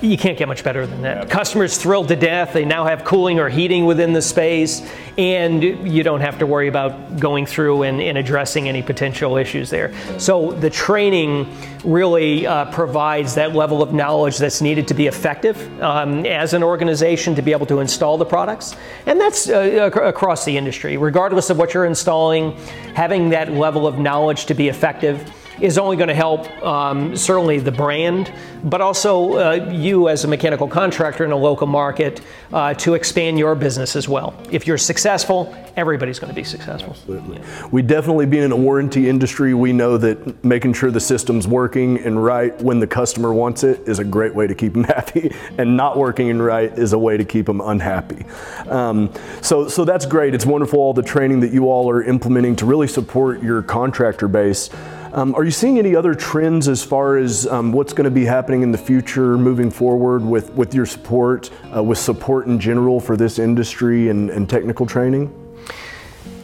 you 0.00 0.16
can't 0.16 0.38
get 0.38 0.46
much 0.46 0.62
better 0.62 0.86
than 0.86 1.02
that. 1.02 1.28
Customers 1.28 1.76
thrilled 1.76 2.08
to 2.08 2.16
death. 2.16 2.52
They 2.52 2.64
now 2.64 2.84
have 2.84 3.04
cooling 3.04 3.40
or 3.40 3.48
heating 3.48 3.84
within 3.84 4.12
the 4.12 4.22
space, 4.22 4.88
and 5.16 5.62
you 5.62 6.02
don't 6.02 6.20
have 6.20 6.38
to 6.38 6.46
worry 6.46 6.68
about 6.68 7.18
going 7.18 7.46
through 7.46 7.82
and, 7.82 8.00
and 8.00 8.16
addressing 8.16 8.68
any 8.68 8.82
potential 8.82 9.36
issues 9.36 9.70
there. 9.70 9.92
So 10.18 10.52
the 10.52 10.70
training 10.70 11.52
really 11.84 12.46
uh, 12.46 12.66
provides 12.66 13.34
that 13.34 13.54
level 13.54 13.82
of 13.82 13.92
knowledge 13.92 14.38
that's 14.38 14.60
needed 14.60 14.86
to 14.88 14.94
be 14.94 15.08
effective 15.08 15.82
um, 15.82 16.24
as 16.26 16.54
an 16.54 16.62
organization 16.62 17.34
to 17.34 17.42
be 17.42 17.52
able 17.52 17.66
to 17.66 17.80
install 17.80 18.18
the 18.18 18.26
products, 18.26 18.76
and 19.06 19.20
that's 19.20 19.48
uh, 19.48 19.90
across 20.04 20.44
the 20.44 20.56
industry. 20.56 20.96
Regardless 20.96 21.50
of 21.50 21.58
what 21.58 21.74
you're 21.74 21.86
installing, 21.86 22.56
having 22.94 23.30
that 23.30 23.52
level 23.52 23.86
of 23.86 23.98
knowledge 23.98 24.46
to 24.46 24.54
be 24.54 24.68
effective 24.68 25.32
is 25.60 25.78
only 25.78 25.96
going 25.96 26.08
to 26.08 26.14
help 26.14 26.48
um, 26.62 27.16
certainly 27.16 27.58
the 27.58 27.72
brand, 27.72 28.32
but 28.64 28.80
also 28.80 29.34
uh, 29.34 29.68
you 29.70 30.08
as 30.08 30.24
a 30.24 30.28
mechanical 30.28 30.68
contractor 30.68 31.24
in 31.24 31.32
a 31.32 31.36
local 31.36 31.66
market 31.66 32.20
uh, 32.52 32.74
to 32.74 32.94
expand 32.94 33.38
your 33.38 33.54
business 33.54 33.96
as 33.96 34.08
well. 34.08 34.40
If 34.50 34.66
you're 34.66 34.78
successful, 34.78 35.54
everybody's 35.76 36.18
going 36.18 36.30
to 36.30 36.34
be 36.34 36.44
successful. 36.44 36.90
Absolutely. 36.90 37.38
Yeah. 37.38 37.68
We 37.70 37.82
definitely, 37.82 38.26
being 38.26 38.44
in 38.44 38.52
a 38.52 38.56
warranty 38.56 39.08
industry, 39.08 39.54
we 39.54 39.72
know 39.72 39.96
that 39.98 40.44
making 40.44 40.72
sure 40.74 40.90
the 40.90 41.00
system's 41.00 41.46
working 41.46 41.98
and 41.98 42.22
right 42.22 42.60
when 42.60 42.80
the 42.80 42.86
customer 42.86 43.32
wants 43.32 43.64
it 43.64 43.88
is 43.88 43.98
a 43.98 44.04
great 44.04 44.34
way 44.34 44.46
to 44.46 44.54
keep 44.54 44.72
them 44.72 44.84
happy, 44.84 45.34
and 45.56 45.76
not 45.76 45.96
working 45.96 46.30
and 46.30 46.44
right 46.44 46.76
is 46.78 46.92
a 46.92 46.98
way 46.98 47.16
to 47.16 47.24
keep 47.24 47.46
them 47.46 47.60
unhappy. 47.60 48.24
Um, 48.68 49.12
so, 49.40 49.68
so 49.68 49.84
that's 49.84 50.06
great. 50.06 50.34
It's 50.34 50.46
wonderful 50.46 50.80
all 50.80 50.92
the 50.92 51.02
training 51.02 51.40
that 51.40 51.52
you 51.52 51.70
all 51.70 51.90
are 51.90 52.02
implementing 52.02 52.56
to 52.56 52.66
really 52.66 52.88
support 52.88 53.42
your 53.42 53.62
contractor 53.62 54.28
base. 54.28 54.70
Um, 55.12 55.34
are 55.34 55.44
you 55.44 55.50
seeing 55.50 55.78
any 55.78 55.96
other 55.96 56.14
trends 56.14 56.68
as 56.68 56.84
far 56.84 57.16
as 57.16 57.46
um, 57.46 57.72
what's 57.72 57.94
going 57.94 58.04
to 58.04 58.10
be 58.10 58.26
happening 58.26 58.62
in 58.62 58.70
the 58.70 58.78
future 58.78 59.38
moving 59.38 59.70
forward 59.70 60.22
with, 60.22 60.52
with 60.52 60.74
your 60.74 60.84
support, 60.84 61.50
uh, 61.74 61.82
with 61.82 61.98
support 61.98 62.46
in 62.46 62.60
general 62.60 63.00
for 63.00 63.16
this 63.16 63.38
industry 63.38 64.10
and, 64.10 64.28
and 64.28 64.50
technical 64.50 64.84
training? 64.84 65.32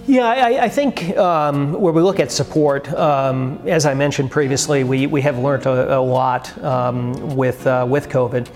Yeah, 0.07 0.27
I, 0.27 0.65
I 0.65 0.69
think 0.69 1.17
um, 1.17 1.73
where 1.73 1.93
we 1.93 2.01
look 2.01 2.21
at 2.21 2.33
support, 2.33 2.91
um, 2.93 3.61
as 3.67 3.87
I 3.87 3.95
mentioned 3.95 4.31
previously, 4.31 4.85
we, 4.85 5.07
we 5.07 5.21
have 5.23 5.39
learned 5.39 5.67
a, 5.67 5.99
a 5.99 6.01
lot 6.01 6.57
um, 6.63 7.37
with, 7.37 7.67
uh, 7.67 7.87
with 7.89 8.09
COVID. 8.09 8.49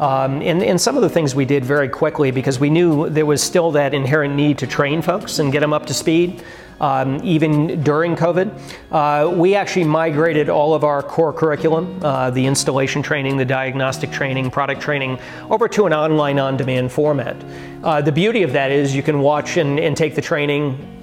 Um, 0.00 0.42
and, 0.42 0.62
and, 0.62 0.80
some 0.80 0.96
of 0.96 1.02
the 1.02 1.08
things 1.08 1.36
we 1.36 1.44
did 1.44 1.64
very 1.64 1.88
quickly 1.88 2.32
because 2.32 2.58
we 2.58 2.68
knew 2.68 3.08
there 3.08 3.26
was 3.26 3.40
still 3.40 3.70
that 3.72 3.94
inherent 3.94 4.34
need 4.34 4.58
to 4.58 4.66
train 4.66 5.02
folks 5.02 5.38
and 5.38 5.52
get 5.52 5.60
them 5.60 5.72
up 5.72 5.86
to 5.86 5.94
speed. 5.94 6.42
Um, 6.80 7.20
even 7.22 7.82
during 7.84 8.16
COVID, 8.16 8.50
uh, 8.90 9.30
we 9.30 9.54
actually 9.54 9.84
migrated 9.84 10.48
all 10.48 10.74
of 10.74 10.82
our 10.82 11.02
core 11.02 11.32
curriculum, 11.32 12.00
uh, 12.02 12.30
the 12.30 12.44
installation 12.44 13.02
training, 13.02 13.36
the 13.36 13.44
diagnostic 13.44 14.10
training, 14.10 14.50
product 14.50 14.80
training, 14.80 15.20
over 15.48 15.68
to 15.68 15.86
an 15.86 15.92
online 15.92 16.40
on 16.40 16.56
demand 16.56 16.90
format. 16.90 17.36
Uh, 17.84 18.00
the 18.00 18.10
beauty 18.10 18.42
of 18.42 18.52
that 18.52 18.72
is 18.72 18.96
you 18.96 19.02
can 19.02 19.20
watch 19.20 19.56
and, 19.56 19.78
and 19.78 19.96
take 19.96 20.16
the 20.16 20.22
training 20.22 20.93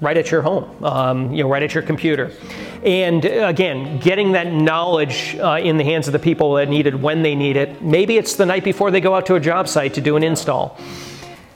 right 0.00 0.16
at 0.16 0.30
your 0.30 0.42
home, 0.42 0.84
um, 0.84 1.32
you 1.32 1.42
know, 1.42 1.50
right 1.50 1.62
at 1.62 1.74
your 1.74 1.82
computer. 1.82 2.30
And 2.84 3.24
again, 3.24 3.98
getting 3.98 4.32
that 4.32 4.52
knowledge 4.52 5.36
uh, 5.36 5.58
in 5.60 5.76
the 5.76 5.84
hands 5.84 6.06
of 6.06 6.12
the 6.12 6.18
people 6.18 6.54
that 6.54 6.68
need 6.68 6.86
it 6.86 6.98
when 6.98 7.22
they 7.22 7.34
need 7.34 7.56
it. 7.56 7.82
Maybe 7.82 8.16
it's 8.16 8.36
the 8.36 8.46
night 8.46 8.64
before 8.64 8.90
they 8.90 9.00
go 9.00 9.14
out 9.14 9.26
to 9.26 9.34
a 9.34 9.40
job 9.40 9.68
site 9.68 9.94
to 9.94 10.00
do 10.00 10.16
an 10.16 10.22
install. 10.22 10.78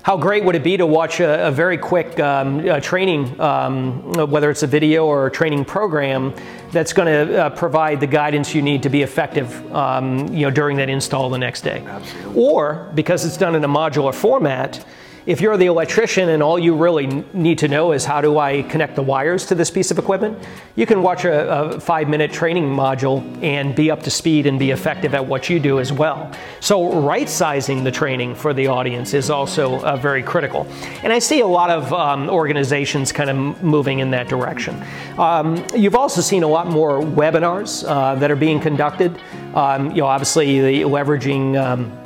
How 0.03 0.17
great 0.17 0.45
would 0.45 0.57
it 0.57 0.65
be 0.65 0.77
to 0.77 0.85
watch 0.85 1.21
a, 1.21 1.47
a 1.47 1.51
very 1.53 1.79
quick 1.79 2.19
um, 2.19 2.69
uh, 2.69 2.81
training, 2.81 3.41
um, 3.41 4.13
whether 4.31 4.51
it's 4.51 4.65
a 4.65 4.67
video 4.67 5.07
or 5.07 5.29
a 5.29 5.31
training 5.31 5.65
program, 5.65 6.35
that's 6.73 6.93
going 6.93 7.07
to 7.07 7.45
uh, 7.45 7.51
provide 7.51 8.01
the 8.01 8.09
guidance 8.09 8.53
you 8.53 8.63
need 8.63 8.83
to 8.83 8.89
be 8.89 9.03
effective, 9.03 9.73
um, 9.73 10.27
you 10.35 10.41
know, 10.41 10.51
during 10.51 10.77
that 10.79 10.89
install 10.89 11.31
the 11.31 11.39
next 11.39 11.61
day. 11.61 11.85
Absolutely. 11.87 12.43
Or 12.43 12.91
because 12.95 13.25
it's 13.25 13.37
done 13.37 13.55
in 13.55 13.63
a 13.63 13.69
modular 13.69 14.13
format, 14.13 14.85
if 15.27 15.41
you're 15.41 15.57
the 15.57 15.67
electrician 15.67 16.31
and 16.31 16.43
all 16.43 16.59
you 16.59 16.75
really 16.75 17.07
need 17.33 17.59
to 17.59 17.69
know 17.69 17.93
is 17.93 18.05
how 18.05 18.21
do 18.21 18.39
I 18.39 18.63
connect 18.63 18.97
the 18.97 19.03
wires 19.03 19.47
to 19.47 19.55
this 19.55 19.71
piece 19.71 19.91
of 19.91 19.99
equipment, 19.99 20.39
you 20.75 20.87
can 20.87 21.03
watch 21.03 21.25
a, 21.25 21.49
a, 21.49 21.81
five 21.81 22.09
minute 22.09 22.33
training 22.33 22.65
module 22.65 23.23
and 23.43 23.75
be 23.75 23.91
up 23.91 24.03
to 24.03 24.11
speed 24.11 24.47
and 24.47 24.59
be 24.59 24.71
effective 24.71 25.15
at 25.15 25.25
what 25.25 25.49
you 25.49 25.61
do 25.61 25.79
as 25.79 25.93
well. 25.93 26.33
So, 26.61 27.01
right 27.01 27.29
sizing 27.29 27.85
the 27.85 27.91
training 27.91 28.35
for 28.35 28.53
the 28.53 28.67
audience 28.67 29.15
is 29.15 29.31
also 29.31 29.81
uh, 29.83 29.97
very 29.97 30.23
critical. 30.23 30.67
And 31.03 31.13
I 31.13 31.19
see 31.19 31.41
a 31.41 31.47
lot 31.47 31.71
of 31.71 31.93
um, 31.93 32.29
organizations 32.29 33.13
kind 33.13 33.31
of 33.31 33.63
moving 33.63 34.01
in 34.01 34.11
that 34.11 34.29
direction. 34.29 34.83
Um, 35.19 35.65
you've 35.75 35.97
also 35.97 36.21
seen 36.21 36.43
a 36.43 36.49
lot 36.49 36.67
more 36.67 37.01
webinars 37.01 37.89
uh, 37.89 38.17
that 38.17 38.31
are 38.31 38.37
being 38.37 38.61
conducted. 38.61 39.19
Um, 39.55 39.91
you 39.91 39.99
know, 39.99 40.07
obviously, 40.07 40.61
the 40.61 40.83
leveraging 40.83 41.63
um, 41.63 42.02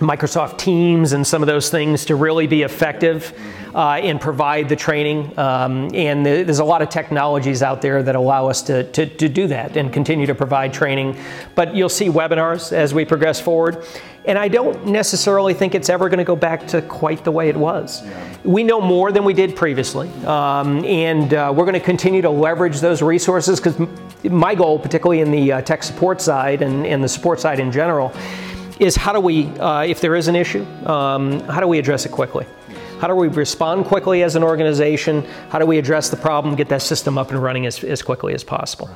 Microsoft 0.00 0.58
Teams 0.58 1.12
and 1.12 1.26
some 1.26 1.42
of 1.42 1.46
those 1.46 1.70
things 1.70 2.06
to 2.06 2.16
really 2.16 2.46
be 2.46 2.62
effective 2.62 3.38
uh, 3.74 3.92
and 3.92 4.20
provide 4.20 4.68
the 4.68 4.76
training. 4.76 5.38
Um, 5.38 5.90
and 5.94 6.24
there's 6.24 6.58
a 6.58 6.64
lot 6.64 6.82
of 6.82 6.88
technologies 6.88 7.62
out 7.62 7.82
there 7.82 8.02
that 8.02 8.14
allow 8.14 8.48
us 8.48 8.62
to, 8.62 8.84
to, 8.92 9.06
to, 9.06 9.28
do 9.28 9.46
that 9.46 9.76
and 9.76 9.92
continue 9.92 10.26
to 10.26 10.34
provide 10.34 10.72
training. 10.72 11.16
But 11.54 11.74
you'll 11.74 11.88
see 11.88 12.08
webinars 12.08 12.72
as 12.72 12.92
we 12.92 13.04
progress 13.04 13.40
forward. 13.40 13.84
And 14.24 14.38
I 14.38 14.48
don't 14.48 14.86
necessarily 14.86 15.54
think 15.54 15.74
it's 15.74 15.88
ever 15.88 16.08
going 16.08 16.18
to 16.18 16.24
go 16.24 16.36
back 16.36 16.66
to 16.68 16.82
quite 16.82 17.24
the 17.24 17.30
way 17.30 17.48
it 17.48 17.56
was. 17.56 18.04
Yeah. 18.04 18.36
We 18.44 18.64
know 18.64 18.80
more 18.80 19.12
than 19.12 19.24
we 19.24 19.34
did 19.34 19.54
previously. 19.54 20.08
Um, 20.24 20.84
and 20.84 21.32
uh, 21.32 21.52
we're 21.54 21.64
going 21.64 21.74
to 21.74 21.80
continue 21.80 22.22
to 22.22 22.30
leverage 22.30 22.80
those 22.80 23.02
resources 23.02 23.60
because 23.60 23.78
my 24.24 24.54
goal, 24.54 24.78
particularly 24.78 25.20
in 25.20 25.30
the 25.30 25.52
uh, 25.52 25.62
tech 25.62 25.82
support 25.82 26.20
side 26.20 26.60
and, 26.62 26.86
and 26.86 27.02
the 27.02 27.08
support 27.08 27.40
side 27.40 27.60
in 27.60 27.72
general, 27.72 28.12
is 28.80 28.96
how 28.96 29.12
do 29.12 29.20
we, 29.20 29.46
uh, 29.58 29.82
if 29.82 30.00
there 30.00 30.16
is 30.16 30.26
an 30.26 30.34
issue, 30.34 30.64
um, 30.86 31.40
how 31.40 31.60
do 31.60 31.68
we 31.68 31.78
address 31.78 32.06
it 32.06 32.12
quickly? 32.12 32.46
How 32.98 33.08
do 33.08 33.14
we 33.14 33.28
respond 33.28 33.86
quickly 33.86 34.22
as 34.22 34.36
an 34.36 34.42
organization? 34.42 35.24
How 35.48 35.58
do 35.58 35.64
we 35.64 35.78
address 35.78 36.10
the 36.10 36.18
problem, 36.18 36.54
get 36.54 36.68
that 36.68 36.82
system 36.82 37.16
up 37.16 37.30
and 37.30 37.42
running 37.42 37.64
as, 37.64 37.82
as 37.82 38.02
quickly 38.02 38.34
as 38.34 38.44
possible? 38.44 38.90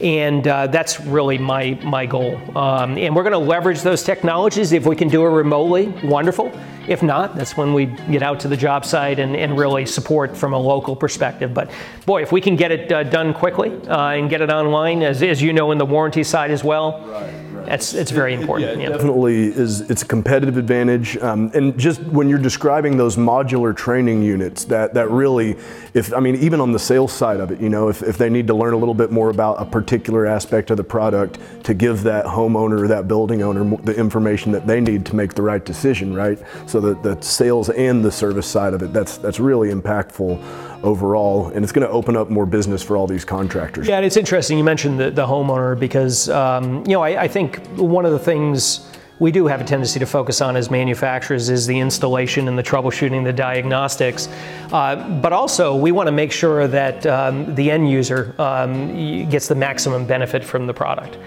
And 0.00 0.46
uh, 0.46 0.68
that's 0.68 1.00
really 1.00 1.38
my, 1.38 1.76
my 1.82 2.06
goal. 2.06 2.36
Um, 2.56 2.96
and 2.96 3.16
we're 3.16 3.24
going 3.24 3.32
to 3.32 3.38
leverage 3.38 3.82
those 3.82 4.04
technologies. 4.04 4.70
If 4.70 4.86
we 4.86 4.94
can 4.94 5.08
do 5.08 5.26
it 5.26 5.30
remotely, 5.30 5.88
wonderful. 6.04 6.52
If 6.86 7.02
not, 7.02 7.34
that's 7.34 7.56
when 7.56 7.74
we 7.74 7.86
get 7.86 8.22
out 8.22 8.38
to 8.40 8.48
the 8.48 8.56
job 8.56 8.84
site 8.84 9.18
and, 9.18 9.34
and 9.34 9.58
really 9.58 9.86
support 9.86 10.36
from 10.36 10.52
a 10.52 10.58
local 10.58 10.94
perspective. 10.94 11.52
But 11.52 11.72
boy, 12.06 12.22
if 12.22 12.30
we 12.30 12.40
can 12.40 12.54
get 12.54 12.70
it 12.70 12.92
uh, 12.92 13.02
done 13.02 13.34
quickly 13.34 13.70
uh, 13.88 14.10
and 14.10 14.30
get 14.30 14.40
it 14.40 14.50
online, 14.50 15.02
as, 15.02 15.20
as 15.20 15.42
you 15.42 15.52
know, 15.52 15.72
in 15.72 15.78
the 15.78 15.86
warranty 15.86 16.22
side 16.22 16.52
as 16.52 16.62
well. 16.62 17.04
Right 17.08 17.47
that's 17.68 17.92
it's 17.92 18.10
very 18.10 18.32
important. 18.32 18.70
It, 18.70 18.80
yeah, 18.80 18.88
it 18.88 18.92
definitely 18.92 19.48
is. 19.48 19.82
It's 19.90 20.02
a 20.02 20.06
competitive 20.06 20.56
advantage, 20.56 21.18
um, 21.18 21.50
and 21.54 21.78
just 21.78 22.02
when 22.04 22.28
you're 22.28 22.38
describing 22.38 22.96
those 22.96 23.16
modular 23.16 23.76
training 23.76 24.22
units, 24.22 24.64
that 24.64 24.94
that 24.94 25.10
really, 25.10 25.56
if 25.92 26.14
I 26.14 26.20
mean, 26.20 26.36
even 26.36 26.60
on 26.60 26.72
the 26.72 26.78
sales 26.78 27.12
side 27.12 27.40
of 27.40 27.50
it, 27.50 27.60
you 27.60 27.68
know, 27.68 27.88
if, 27.88 28.02
if 28.02 28.16
they 28.16 28.30
need 28.30 28.46
to 28.46 28.54
learn 28.54 28.72
a 28.72 28.78
little 28.78 28.94
bit 28.94 29.10
more 29.10 29.28
about 29.28 29.60
a 29.60 29.66
particular 29.66 30.24
aspect 30.24 30.70
of 30.70 30.78
the 30.78 30.84
product, 30.84 31.38
to 31.64 31.74
give 31.74 32.02
that 32.04 32.24
homeowner 32.24 32.80
or 32.80 32.88
that 32.88 33.06
building 33.06 33.42
owner 33.42 33.76
the 33.82 33.94
information 33.94 34.50
that 34.52 34.66
they 34.66 34.80
need 34.80 35.04
to 35.04 35.14
make 35.14 35.34
the 35.34 35.42
right 35.42 35.64
decision, 35.64 36.14
right? 36.14 36.38
So 36.66 36.80
that 36.80 37.02
the 37.02 37.20
sales 37.20 37.68
and 37.68 38.02
the 38.02 38.12
service 38.12 38.46
side 38.46 38.72
of 38.72 38.82
it, 38.82 38.94
that's 38.94 39.18
that's 39.18 39.40
really 39.40 39.68
impactful 39.68 40.67
overall, 40.82 41.48
and 41.48 41.64
it's 41.64 41.72
going 41.72 41.86
to 41.86 41.92
open 41.92 42.16
up 42.16 42.30
more 42.30 42.46
business 42.46 42.82
for 42.82 42.96
all 42.96 43.06
these 43.06 43.24
contractors. 43.24 43.86
Yeah, 43.86 43.96
and 43.96 44.06
it's 44.06 44.16
interesting 44.16 44.58
you 44.58 44.64
mentioned 44.64 44.98
the, 45.00 45.10
the 45.10 45.26
homeowner 45.26 45.78
because 45.78 46.28
um, 46.28 46.84
you 46.86 46.92
know 46.92 47.02
I, 47.02 47.22
I 47.22 47.28
think 47.28 47.64
one 47.76 48.04
of 48.04 48.12
the 48.12 48.18
things 48.18 48.88
we 49.18 49.32
do 49.32 49.46
have 49.46 49.60
a 49.60 49.64
tendency 49.64 49.98
to 49.98 50.06
focus 50.06 50.40
on 50.40 50.56
as 50.56 50.70
manufacturers 50.70 51.48
is 51.48 51.66
the 51.66 51.78
installation 51.78 52.46
and 52.46 52.56
the 52.56 52.62
troubleshooting, 52.62 53.24
the 53.24 53.32
diagnostics. 53.32 54.28
Uh, 54.72 55.20
but 55.20 55.32
also, 55.32 55.74
we 55.74 55.90
want 55.90 56.06
to 56.06 56.12
make 56.12 56.30
sure 56.30 56.68
that 56.68 57.04
um, 57.06 57.52
the 57.54 57.70
end 57.70 57.90
user 57.90 58.34
um, 58.38 59.28
gets 59.28 59.48
the 59.48 59.54
maximum 59.54 60.06
benefit 60.06 60.44
from 60.44 60.66
the 60.66 60.74
product. 60.74 61.18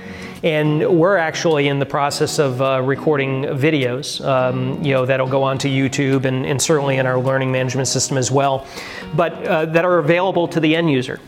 And 0.43 0.99
we're 0.99 1.17
actually 1.17 1.67
in 1.67 1.77
the 1.77 1.85
process 1.85 2.39
of 2.39 2.61
uh, 2.61 2.81
recording 2.81 3.43
videos, 3.43 4.25
um, 4.25 4.83
you 4.83 4.91
know, 4.91 5.05
that'll 5.05 5.29
go 5.29 5.43
onto 5.43 5.69
YouTube 5.69 6.25
and, 6.25 6.47
and, 6.47 6.59
certainly 6.59 6.97
in 6.97 7.05
our 7.05 7.19
learning 7.19 7.51
management 7.51 7.87
system 7.87 8.17
as 8.17 8.31
well, 8.31 8.65
but 9.15 9.33
uh, 9.45 9.65
that 9.65 9.85
are 9.85 9.99
available 9.99 10.47
to 10.47 10.59
the 10.59 10.75
end 10.75 10.91
user. 10.91 11.19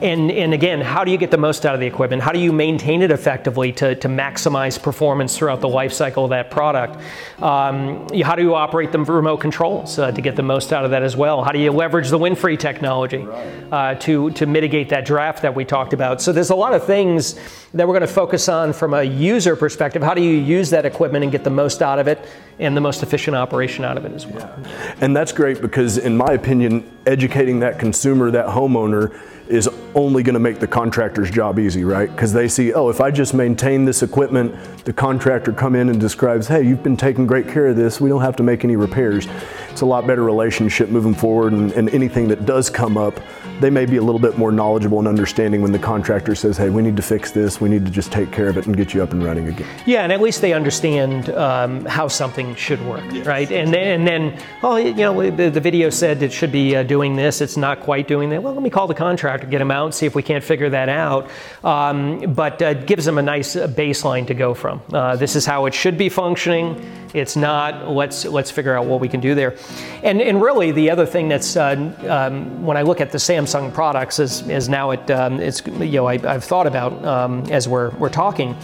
And, 0.00 0.30
and 0.30 0.54
again, 0.54 0.80
how 0.80 1.02
do 1.02 1.10
you 1.10 1.18
get 1.18 1.32
the 1.32 1.38
most 1.38 1.66
out 1.66 1.74
of 1.74 1.80
the 1.80 1.86
equipment? 1.86 2.22
How 2.22 2.30
do 2.30 2.38
you 2.38 2.52
maintain 2.52 3.02
it 3.02 3.10
effectively 3.10 3.72
to, 3.72 3.96
to 3.96 4.08
maximize 4.08 4.80
performance 4.80 5.36
throughout 5.36 5.60
the 5.60 5.68
life 5.68 5.92
cycle 5.92 6.24
of 6.24 6.30
that 6.30 6.52
product? 6.52 7.00
Um, 7.42 8.06
how 8.22 8.36
do 8.36 8.42
you 8.42 8.54
operate 8.54 8.92
the 8.92 9.00
remote 9.00 9.38
controls 9.38 9.98
uh, 9.98 10.12
to 10.12 10.20
get 10.20 10.36
the 10.36 10.42
most 10.44 10.72
out 10.72 10.84
of 10.84 10.92
that 10.92 11.02
as 11.02 11.16
well? 11.16 11.42
How 11.42 11.50
do 11.50 11.58
you 11.58 11.72
leverage 11.72 12.10
the 12.10 12.18
wind-free 12.18 12.58
technology 12.58 13.26
uh, 13.72 13.96
to, 13.96 14.30
to 14.30 14.46
mitigate 14.46 14.90
that 14.90 15.04
draft 15.04 15.42
that 15.42 15.56
we 15.56 15.64
talked 15.64 15.92
about? 15.92 16.22
So 16.22 16.32
there's 16.32 16.50
a 16.50 16.56
lot 16.56 16.74
of 16.74 16.84
things 16.84 17.34
that 17.74 17.88
we're 17.88 17.94
going 17.94 18.02
to 18.02 18.06
focus 18.06 18.48
on 18.48 18.72
from 18.72 18.94
a 18.94 19.02
user 19.02 19.56
perspective. 19.56 20.00
How 20.00 20.14
do 20.14 20.22
you 20.22 20.34
use 20.34 20.70
that 20.70 20.86
equipment 20.86 21.24
and 21.24 21.32
get 21.32 21.42
the 21.42 21.50
most 21.50 21.82
out 21.82 21.98
of 21.98 22.06
it 22.06 22.24
and 22.58 22.76
the 22.76 22.80
most 22.80 23.02
efficient 23.02 23.36
operation 23.36 23.84
out 23.84 23.96
of 23.96 24.04
it 24.04 24.12
as 24.12 24.26
well? 24.26 24.52
Yeah. 24.62 24.94
And 25.00 25.16
that's 25.16 25.32
great 25.32 25.60
because, 25.60 25.98
in 25.98 26.16
my 26.16 26.32
opinion, 26.32 26.90
educating 27.06 27.60
that 27.60 27.78
consumer, 27.78 28.30
that 28.30 28.46
homeowner, 28.46 29.18
is 29.48 29.68
only 29.94 30.22
going 30.22 30.34
to 30.34 30.40
make 30.40 30.60
the 30.60 30.66
contractor's 30.66 31.30
job 31.30 31.58
easy, 31.58 31.82
right? 31.82 32.10
Because 32.10 32.32
they 32.32 32.48
see, 32.48 32.72
oh, 32.74 32.90
if 32.90 33.00
I 33.00 33.10
just 33.10 33.32
maintain 33.32 33.84
this 33.84 34.02
equipment, 34.02 34.54
the 34.84 34.92
contractor 34.92 35.52
come 35.52 35.74
in 35.74 35.88
and 35.88 35.98
describes, 35.98 36.46
hey, 36.46 36.62
you've 36.62 36.82
been 36.82 36.96
taking 36.96 37.26
great 37.26 37.48
care 37.48 37.68
of 37.68 37.76
this. 37.76 38.00
We 38.00 38.10
don't 38.10 38.20
have 38.20 38.36
to 38.36 38.42
make 38.42 38.64
any 38.64 38.76
repairs. 38.76 39.26
It's 39.70 39.80
a 39.80 39.86
lot 39.86 40.06
better 40.06 40.22
relationship 40.22 40.90
moving 40.90 41.14
forward, 41.14 41.52
and, 41.52 41.72
and 41.72 41.88
anything 41.90 42.28
that 42.28 42.44
does 42.44 42.68
come 42.68 42.96
up, 42.96 43.18
they 43.60 43.70
may 43.70 43.86
be 43.86 43.96
a 43.96 44.02
little 44.02 44.20
bit 44.20 44.36
more 44.36 44.52
knowledgeable 44.52 44.98
and 44.98 45.08
understanding 45.08 45.62
when 45.62 45.72
the 45.72 45.78
contractor 45.78 46.34
says, 46.34 46.56
hey, 46.56 46.68
we 46.68 46.82
need 46.82 46.96
to 46.96 47.02
fix 47.02 47.32
this, 47.32 47.60
we 47.60 47.68
need 47.68 47.84
to 47.84 47.90
just 47.90 48.12
take 48.12 48.30
care 48.30 48.48
of 48.48 48.58
it 48.58 48.66
and 48.66 48.76
get 48.76 48.92
you 48.92 49.02
up 49.02 49.12
and 49.12 49.24
running 49.24 49.48
again. 49.48 49.66
Yeah, 49.86 50.02
and 50.02 50.12
at 50.12 50.20
least 50.20 50.42
they 50.42 50.52
understand 50.52 51.30
um, 51.30 51.84
how 51.86 52.06
something 52.08 52.47
should 52.54 52.84
work, 52.84 53.04
yes. 53.12 53.26
right? 53.26 53.50
And 53.50 53.72
then, 53.72 54.00
and 54.00 54.06
then, 54.06 54.42
oh, 54.62 54.76
you 54.76 54.94
know, 54.94 55.30
the, 55.30 55.50
the 55.50 55.60
video 55.60 55.90
said 55.90 56.22
it 56.22 56.32
should 56.32 56.52
be 56.52 56.76
uh, 56.76 56.82
doing 56.82 57.16
this, 57.16 57.40
it's 57.40 57.56
not 57.56 57.80
quite 57.80 58.08
doing 58.08 58.30
that. 58.30 58.42
Well, 58.42 58.54
let 58.54 58.62
me 58.62 58.70
call 58.70 58.86
the 58.86 58.94
contractor, 58.94 59.46
get 59.46 59.60
him 59.60 59.70
out, 59.70 59.94
see 59.94 60.06
if 60.06 60.14
we 60.14 60.22
can't 60.22 60.44
figure 60.44 60.70
that 60.70 60.88
out. 60.88 61.30
Um, 61.64 62.34
but 62.34 62.60
uh, 62.62 62.74
gives 62.74 63.04
them 63.04 63.18
a 63.18 63.22
nice 63.22 63.56
uh, 63.56 63.68
baseline 63.68 64.26
to 64.26 64.34
go 64.34 64.54
from. 64.54 64.82
Uh, 64.92 65.16
this 65.16 65.36
is 65.36 65.46
how 65.46 65.66
it 65.66 65.74
should 65.74 65.98
be 65.98 66.08
functioning. 66.08 66.80
It's 67.14 67.36
not. 67.36 67.88
Let's 67.90 68.24
let's 68.24 68.50
figure 68.50 68.76
out 68.76 68.84
what 68.86 69.00
we 69.00 69.08
can 69.08 69.20
do 69.20 69.34
there. 69.34 69.56
And 70.02 70.20
and 70.20 70.42
really, 70.42 70.72
the 70.72 70.90
other 70.90 71.06
thing 71.06 71.28
that's 71.28 71.56
uh, 71.56 71.92
um, 72.06 72.64
when 72.64 72.76
I 72.76 72.82
look 72.82 73.00
at 73.00 73.12
the 73.12 73.18
Samsung 73.18 73.72
products 73.72 74.18
is 74.18 74.46
is 74.48 74.68
now 74.68 74.90
it 74.90 75.10
um, 75.10 75.40
it's 75.40 75.66
you 75.66 75.92
know 75.92 76.06
I, 76.06 76.18
have 76.18 76.44
thought 76.44 76.66
about 76.66 77.04
um, 77.04 77.44
as 77.50 77.66
we're 77.66 77.90
we're 77.96 78.10
talking. 78.10 78.56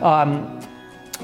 Um, 0.00 0.61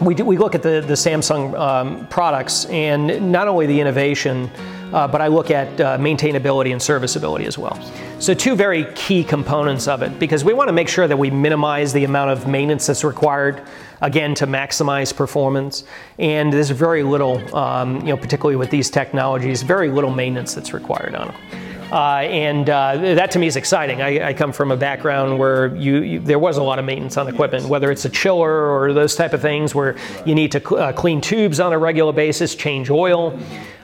we, 0.00 0.14
do, 0.14 0.24
we 0.24 0.36
look 0.36 0.54
at 0.54 0.62
the, 0.62 0.80
the 0.80 0.94
Samsung 0.94 1.58
um, 1.58 2.06
products 2.08 2.66
and 2.66 3.32
not 3.32 3.48
only 3.48 3.66
the 3.66 3.80
innovation, 3.80 4.50
uh, 4.92 5.06
but 5.06 5.20
I 5.20 5.26
look 5.26 5.50
at 5.50 5.80
uh, 5.80 5.98
maintainability 5.98 6.72
and 6.72 6.80
serviceability 6.80 7.44
as 7.46 7.58
well. 7.58 7.78
So, 8.20 8.34
two 8.34 8.56
very 8.56 8.86
key 8.94 9.22
components 9.22 9.86
of 9.86 10.02
it 10.02 10.18
because 10.18 10.44
we 10.44 10.54
want 10.54 10.68
to 10.68 10.72
make 10.72 10.88
sure 10.88 11.06
that 11.06 11.16
we 11.16 11.30
minimize 11.30 11.92
the 11.92 12.04
amount 12.04 12.30
of 12.30 12.48
maintenance 12.48 12.86
that's 12.86 13.04
required, 13.04 13.62
again, 14.00 14.34
to 14.36 14.46
maximize 14.46 15.14
performance. 15.14 15.84
And 16.18 16.52
there's 16.52 16.70
very 16.70 17.02
little, 17.02 17.54
um, 17.54 18.00
you 18.00 18.06
know, 18.06 18.16
particularly 18.16 18.56
with 18.56 18.70
these 18.70 18.90
technologies, 18.90 19.62
very 19.62 19.90
little 19.90 20.10
maintenance 20.10 20.54
that's 20.54 20.72
required 20.72 21.14
on 21.14 21.28
them. 21.28 21.67
Uh, 21.90 22.18
and 22.18 22.68
uh, 22.68 22.96
that 23.14 23.30
to 23.30 23.38
me 23.38 23.46
is 23.46 23.56
exciting. 23.56 24.02
I, 24.02 24.28
I, 24.28 24.34
come 24.34 24.52
from 24.52 24.70
a 24.70 24.76
background 24.76 25.38
where 25.38 25.74
you, 25.74 26.02
you, 26.02 26.20
there 26.20 26.38
was 26.38 26.58
a 26.58 26.62
lot 26.62 26.78
of 26.78 26.84
maintenance 26.84 27.16
on 27.16 27.28
equipment, 27.28 27.66
whether 27.66 27.90
it's 27.90 28.04
a 28.04 28.10
chiller 28.10 28.68
or 28.68 28.92
those 28.92 29.16
type 29.16 29.32
of 29.32 29.40
things 29.40 29.74
where 29.74 29.96
you 30.26 30.34
need 30.34 30.52
to 30.52 30.60
cl- 30.60 30.82
uh, 30.82 30.92
clean 30.92 31.22
tubes 31.22 31.60
on 31.60 31.72
a 31.72 31.78
regular 31.78 32.12
basis, 32.12 32.54
change 32.54 32.90
oil. 32.90 33.38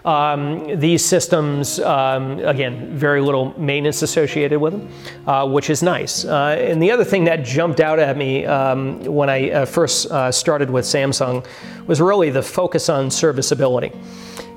Um, 0.05 0.79
these 0.79 1.03
systems, 1.03 1.81
um, 1.81 2.39
again, 2.41 2.95
very 2.95 3.23
little 3.23 3.59
maintenance 3.59 4.03
associated 4.03 4.61
with 4.61 4.75
them, 4.75 4.91
uh, 5.27 5.49
which 5.49 5.71
is 5.71 5.83
nice. 5.83 6.27
Uh, 6.27 6.59
and 6.61 6.83
the 6.83 6.91
other 6.91 7.05
thing 7.05 7.25
that 7.25 7.43
jumped 7.43 7.81
out 7.81 7.99
at 7.99 8.19
me 8.19 8.45
um, 8.45 9.03
when 9.05 9.31
I 9.31 9.51
uh, 9.51 9.65
first 9.65 10.11
uh, 10.11 10.31
started 10.31 10.69
with 10.69 10.85
Samsung 10.85 11.47
was 11.87 12.03
really 12.03 12.29
the 12.29 12.43
focus 12.43 12.91
on 12.91 13.11
serviceability. 13.11 13.93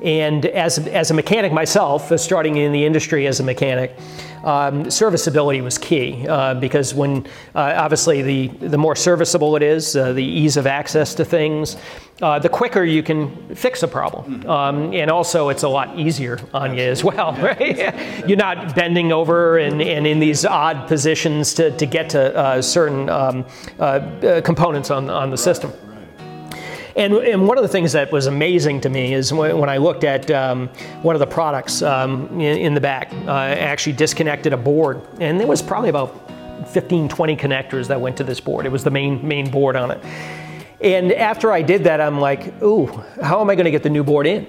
And 0.01 0.45
as, 0.45 0.77
as 0.87 1.11
a 1.11 1.13
mechanic 1.13 1.51
myself, 1.51 2.11
uh, 2.11 2.17
starting 2.17 2.57
in 2.57 2.71
the 2.71 2.85
industry 2.85 3.25
as 3.27 3.39
a 3.39 3.43
mechanic, 3.43 3.97
um, 4.43 4.89
serviceability 4.89 5.61
was 5.61 5.77
key 5.77 6.27
uh, 6.27 6.53
because 6.53 6.93
when 6.93 7.25
uh, 7.55 7.73
obviously 7.75 8.21
the, 8.21 8.47
the 8.67 8.77
more 8.77 8.95
serviceable 8.95 9.55
it 9.55 9.63
is, 9.63 9.95
uh, 9.95 10.13
the 10.13 10.23
ease 10.23 10.55
of 10.55 10.67
access 10.67 11.15
to 11.15 11.25
things, 11.25 11.75
uh, 12.21 12.39
the 12.39 12.49
quicker 12.49 12.83
you 12.83 13.03
can 13.03 13.55
fix 13.55 13.83
a 13.83 13.87
problem. 13.87 14.41
Mm-hmm. 14.41 14.49
Um, 14.49 14.93
and 14.93 15.11
also, 15.11 15.49
it's 15.49 15.63
a 15.63 15.69
lot 15.69 15.99
easier 15.99 16.39
on 16.53 16.77
you 16.77 16.83
as 16.83 17.03
well, 17.03 17.33
right? 17.33 18.25
You're 18.27 18.37
not 18.37 18.75
bending 18.75 19.11
over 19.11 19.57
and, 19.57 19.81
and 19.81 20.07
in 20.07 20.19
these 20.19 20.45
odd 20.45 20.87
positions 20.87 21.53
to, 21.55 21.71
to 21.71 21.85
get 21.85 22.09
to 22.11 22.35
uh, 22.35 22.61
certain 22.61 23.09
um, 23.09 23.45
components 24.43 24.91
on, 24.91 25.09
on 25.09 25.29
the 25.31 25.37
system. 25.37 25.73
And, 26.97 27.13
and 27.13 27.47
one 27.47 27.59
of 27.59 27.61
the 27.61 27.67
things 27.67 27.91
that 27.91 28.11
was 28.11 28.25
amazing 28.25 28.81
to 28.81 28.89
me 28.89 29.13
is 29.13 29.31
when, 29.31 29.69
I 29.69 29.77
looked 29.77 30.03
at 30.03 30.31
um, 30.31 30.67
one 31.03 31.15
of 31.15 31.19
the 31.19 31.27
products 31.27 31.83
um, 31.83 32.27
in, 32.41 32.57
in, 32.57 32.73
the 32.73 32.81
back, 32.81 33.13
uh, 33.13 33.31
I 33.31 33.49
actually 33.49 33.93
disconnected 33.93 34.51
a 34.51 34.57
board, 34.57 35.01
and 35.19 35.39
there 35.39 35.45
was 35.45 35.61
probably 35.61 35.89
about 35.89 36.31
15, 36.69 37.07
20 37.07 37.35
connectors 37.35 37.87
that 37.87 38.01
went 38.01 38.17
to 38.17 38.23
this 38.23 38.39
board. 38.39 38.65
It 38.65 38.71
was 38.71 38.83
the 38.83 38.89
main 38.89 39.25
main 39.25 39.51
board 39.51 39.75
on 39.75 39.91
it. 39.91 40.03
And 40.81 41.11
after 41.13 41.51
I 41.51 41.61
did 41.61 41.83
that, 41.83 42.01
I'm 42.01 42.19
like, 42.19 42.61
ooh, 42.63 42.87
how 43.21 43.41
am 43.41 43.49
I 43.51 43.55
going 43.55 43.65
to 43.65 43.71
get 43.71 43.83
the 43.83 43.89
new 43.89 44.03
board 44.03 44.25
in? 44.25 44.47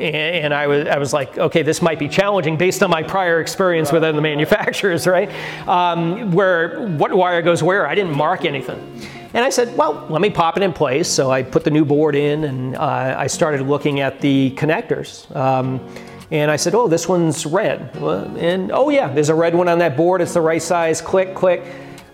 and 0.00 0.54
I 0.54 0.66
was, 0.66 0.86
I 0.86 0.96
was 0.96 1.12
like, 1.12 1.36
okay, 1.36 1.62
this 1.62 1.82
might 1.82 1.98
be 1.98 2.08
challenging 2.08 2.56
based 2.56 2.82
on 2.82 2.88
my 2.88 3.02
prior 3.02 3.40
experience 3.40 3.92
with 3.92 4.02
other 4.02 4.20
manufacturers, 4.20 5.06
right? 5.06 5.30
Um, 5.68 6.32
where 6.32 6.88
what 6.88 7.12
wire 7.12 7.42
goes 7.42 7.62
where? 7.62 7.86
I 7.86 7.94
didn't 7.94 8.16
mark 8.16 8.46
anything. 8.46 8.80
And 9.32 9.44
I 9.44 9.50
said, 9.50 9.76
well, 9.76 10.06
let 10.10 10.20
me 10.20 10.30
pop 10.30 10.56
it 10.56 10.62
in 10.62 10.72
place. 10.72 11.08
So 11.08 11.30
I 11.30 11.42
put 11.42 11.62
the 11.64 11.70
new 11.70 11.84
board 11.84 12.14
in 12.14 12.44
and 12.44 12.76
uh, 12.76 13.14
I 13.16 13.28
started 13.28 13.66
looking 13.66 14.00
at 14.00 14.20
the 14.20 14.52
connectors. 14.56 15.34
Um, 15.36 15.80
and 16.32 16.50
I 16.50 16.56
said, 16.56 16.74
oh, 16.74 16.88
this 16.88 17.08
one's 17.08 17.46
red. 17.46 17.94
And 17.96 18.72
oh, 18.72 18.90
yeah, 18.90 19.08
there's 19.12 19.28
a 19.28 19.34
red 19.34 19.54
one 19.54 19.68
on 19.68 19.78
that 19.78 19.96
board. 19.96 20.20
It's 20.20 20.34
the 20.34 20.40
right 20.40 20.62
size. 20.62 21.00
Click, 21.00 21.34
click. 21.34 21.62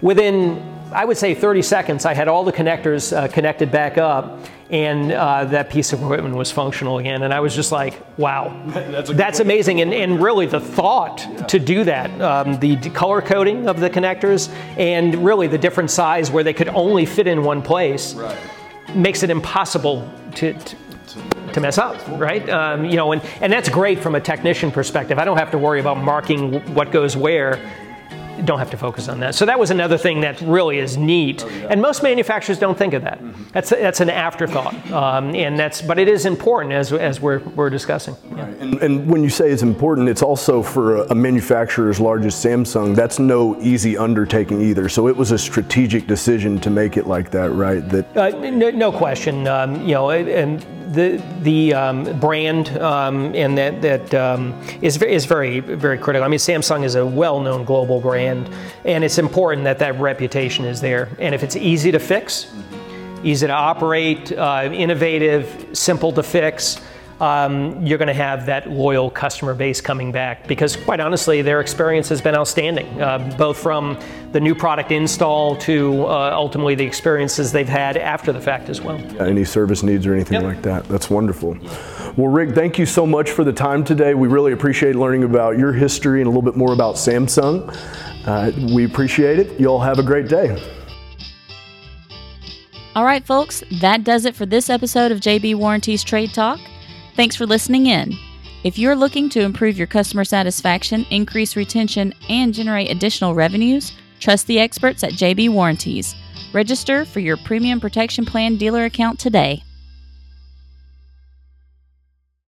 Within, 0.03 0.76
I 0.97 1.05
would 1.05 1.19
say 1.19 1.35
30 1.35 1.61
seconds, 1.61 2.07
I 2.07 2.15
had 2.15 2.27
all 2.27 2.43
the 2.43 2.53
connectors 2.55 3.15
uh, 3.15 3.29
connected 3.29 3.71
back 3.71 3.99
up 3.99 4.41
and 4.71 5.13
uh, 5.13 5.45
that 5.45 5.69
piece 5.69 5.93
of 5.93 6.03
equipment 6.03 6.35
was 6.35 6.51
functional 6.51 6.97
again. 6.97 7.23
And 7.23 7.35
I 7.35 7.41
was 7.41 7.55
just 7.55 7.71
like, 7.71 8.01
wow, 8.19 8.59
that's, 8.69 9.11
that's 9.11 9.41
amazing. 9.41 9.83
And, 9.83 9.93
and 9.93 10.23
really 10.23 10.47
the 10.47 10.59
thought 10.59 11.21
yeah. 11.21 11.47
to 11.49 11.59
do 11.59 11.85
that, 11.85 12.21
um, 12.23 12.59
the 12.61 12.77
color 12.91 13.21
coding 13.21 13.69
of 13.69 13.79
the 13.79 13.91
connectors, 13.91 14.49
and 14.79 15.15
really 15.23 15.47
the 15.49 15.59
different 15.59 15.91
size 15.91 16.31
where 16.31 16.43
they 16.43 16.55
could 16.55 16.69
only 16.69 17.05
fit 17.05 17.27
in 17.27 17.45
one 17.45 17.61
place, 17.61 18.15
right. 18.15 18.39
makes 18.95 19.23
it 19.23 19.29
impossible 19.29 20.11
to, 20.37 20.55
to 20.55 20.77
to 21.53 21.61
mess 21.61 21.79
up, 21.79 21.97
right? 22.19 22.47
Um, 22.51 22.85
you 22.85 22.97
know, 22.97 23.13
and, 23.13 23.23
and 23.41 23.51
that's 23.51 23.71
great 23.71 24.01
from 24.01 24.15
a 24.15 24.21
technician 24.21 24.71
perspective. 24.71 25.19
I 25.19 25.25
don't 25.25 25.39
have 25.39 25.53
to 25.53 25.59
worry 25.59 25.81
about 25.81 25.97
marking 25.97 26.61
what 26.75 26.91
goes 26.91 27.17
where 27.17 27.59
don't 28.45 28.59
have 28.59 28.71
to 28.71 28.77
focus 28.77 29.09
on 29.09 29.21
that. 29.21 29.35
So 29.35 29.47
that 29.47 29.59
was 29.59 29.71
another 29.71 29.99
thing 29.99 30.21
that 30.21 30.41
really 30.41 30.79
is 30.79 30.97
neat, 30.97 31.43
oh, 31.45 31.49
yeah. 31.49 31.69
and 31.71 31.81
most 31.81 32.03
manufacturers 32.03 32.59
don't 32.59 32.77
think 32.77 32.95
of 32.95 33.03
that. 33.03 33.21
Mm-hmm. 33.21 33.43
That's 33.53 33.71
that's 33.71 34.01
an 34.01 34.11
afterthought, 34.11 34.75
um, 34.91 35.35
and 35.35 35.59
that's 35.59 35.83
but 35.83 35.99
it 35.99 36.09
is 36.09 36.27
important 36.27 36.73
as 36.73 36.93
as 36.93 37.21
we're 37.21 37.41
we're 37.41 37.71
discussing. 37.71 38.17
Yeah. 38.31 38.47
Right. 38.47 38.57
And, 38.59 38.83
and, 38.83 39.07
when 39.07 39.23
you 39.23 39.31
say 39.31 39.51
it's 39.51 39.63
important, 39.63 40.09
it's 40.09 40.23
also 40.23 40.63
for 40.63 40.97
a, 40.97 41.13
a 41.13 41.15
manufacturer 41.15 41.91
as 41.91 42.01
large 42.01 42.25
as 42.25 42.35
Samsung. 42.35 42.95
That's 42.95 43.19
no 43.19 43.61
easy 43.61 43.97
undertaking 43.97 44.61
either. 44.63 44.89
So 44.89 45.09
it 45.09 45.17
was 45.17 45.31
a 45.31 45.39
strategic 45.39 46.07
decision 46.07 46.59
to 46.61 46.71
make 46.71 46.97
it 46.97 47.07
like 47.07 47.31
that, 47.31 47.51
right? 47.53 47.87
That 47.89 48.17
uh, 48.17 48.31
no, 48.31 48.71
no, 48.71 48.93
question. 48.93 49.47
Um, 49.47 49.83
you 49.83 49.95
know, 49.95 50.11
and 50.11 50.65
the 50.93 51.23
the 51.43 51.75
um, 51.75 52.19
brand 52.21 52.69
um, 52.79 53.35
and 53.35 53.57
that 53.59 53.83
that 53.83 54.15
um, 54.15 54.61
is 54.83 55.01
is 55.03 55.25
very 55.25 55.61
very 55.61 55.99
critical. 55.99 56.25
I 56.25 56.29
mean, 56.29 56.39
Samsung 56.39 56.85
is 56.85 56.95
a 56.95 57.05
well-known 57.05 57.65
global 57.65 58.01
brand, 58.01 58.49
and 58.85 59.05
it's 59.05 59.19
important 59.19 59.65
that 59.65 59.79
that 59.81 59.99
reputation 59.99 60.65
is 60.65 60.81
there. 60.81 61.09
And 61.19 61.35
if 61.35 61.43
it's 61.43 61.57
easy 61.57 61.93
to 61.93 61.99
fix, 61.99 62.53
easy 63.23 63.47
to 63.47 63.53
operate, 63.53 64.33
uh, 64.33 64.71
innovative, 64.73 65.67
simple 65.73 66.13
to 66.13 66.23
fix 66.23 66.81
um, 67.21 67.85
you're 67.85 67.99
going 67.99 68.09
to 68.09 68.15
have 68.15 68.47
that 68.47 68.71
loyal 68.71 69.11
customer 69.11 69.55
base 69.55 69.81
coming 69.81 70.13
back 70.13 70.47
because, 70.47 70.77
quite 70.77 71.01
honestly, 71.01 71.41
their 71.43 71.61
experience 71.61 72.09
has 72.11 72.21
been 72.21 72.35
outstanding, 72.35 73.01
uh, 73.01 73.35
both 73.39 73.57
from 73.57 73.99
the 74.33 74.41
new 74.41 74.55
product 74.55 74.93
install 74.93 75.57
to 75.57 76.05
uh, 76.07 76.31
ultimately 76.35 76.75
the 76.75 76.85
experiences 76.85 77.53
they've 77.53 77.69
had 77.69 77.97
after 77.97 78.33
the 78.33 78.41
fact 78.41 78.69
as 78.69 78.83
well. 78.83 79.01
Yeah, 79.01 79.27
any 79.27 79.45
service 79.45 79.83
needs 79.83 80.07
or 80.07 80.15
anything 80.15 80.43
yep. 80.43 80.43
like 80.43 80.63
that. 80.63 80.85
That's 80.89 81.09
wonderful. 81.09 81.57
Well, 82.17 82.29
Rick, 82.29 82.55
thank 82.55 82.79
you 82.79 82.87
so 82.87 83.07
much 83.07 83.31
for 83.31 83.45
the 83.45 83.53
time 83.53 83.83
today. 83.83 84.15
We 84.15 84.29
really 84.29 84.53
appreciate 84.53 84.95
learning 84.95 85.25
about 85.25 85.59
your 85.59 85.73
history 85.73 86.21
and 86.21 86.27
a 86.27 86.31
little 86.31 86.43
bit 86.43 86.57
more 86.57 86.73
about 86.73 86.97
Samsung. 86.97 87.75
Uh, 88.27 88.53
we 88.75 88.85
appreciate 88.85 89.39
it. 89.39 89.59
You 89.59 89.69
all 89.69 89.81
have 89.81 89.99
a 89.99 90.03
great 90.03 90.29
day. 90.29 90.63
All 92.95 93.05
right, 93.05 93.25
folks, 93.25 93.63
that 93.81 94.05
does 94.05 94.25
it 94.25 94.35
for 94.35 94.47
this 94.47 94.71
episode 94.71 95.13
of 95.13 95.21
JB 95.21 95.55
Warranties 95.57 96.03
Trade 96.03 96.33
Talk. 96.33 96.59
Thanks 97.17 97.35
for 97.35 97.47
listening 97.47 97.87
in. 97.87 98.15
If 98.63 98.79
you're 98.79 98.95
looking 98.95 99.31
to 99.31 99.41
improve 99.41 99.79
your 99.79 99.87
customer 99.87 100.23
satisfaction, 100.23 101.07
increase 101.11 101.57
retention, 101.57 102.13
and 102.29 102.53
generate 102.53 102.91
additional 102.91 103.35
revenues, 103.35 103.93
trust 104.21 104.47
the 104.47 104.59
experts 104.59 105.03
at 105.03 105.13
JB 105.13 105.49
Warranties. 105.49 106.15
Register 106.53 107.07
for 107.07 107.21
your 107.21 107.39
premium 107.39 107.81
protection 107.81 108.27
plan 108.27 108.57
dealer 108.57 108.85
account 108.85 109.19
today. 109.19 109.63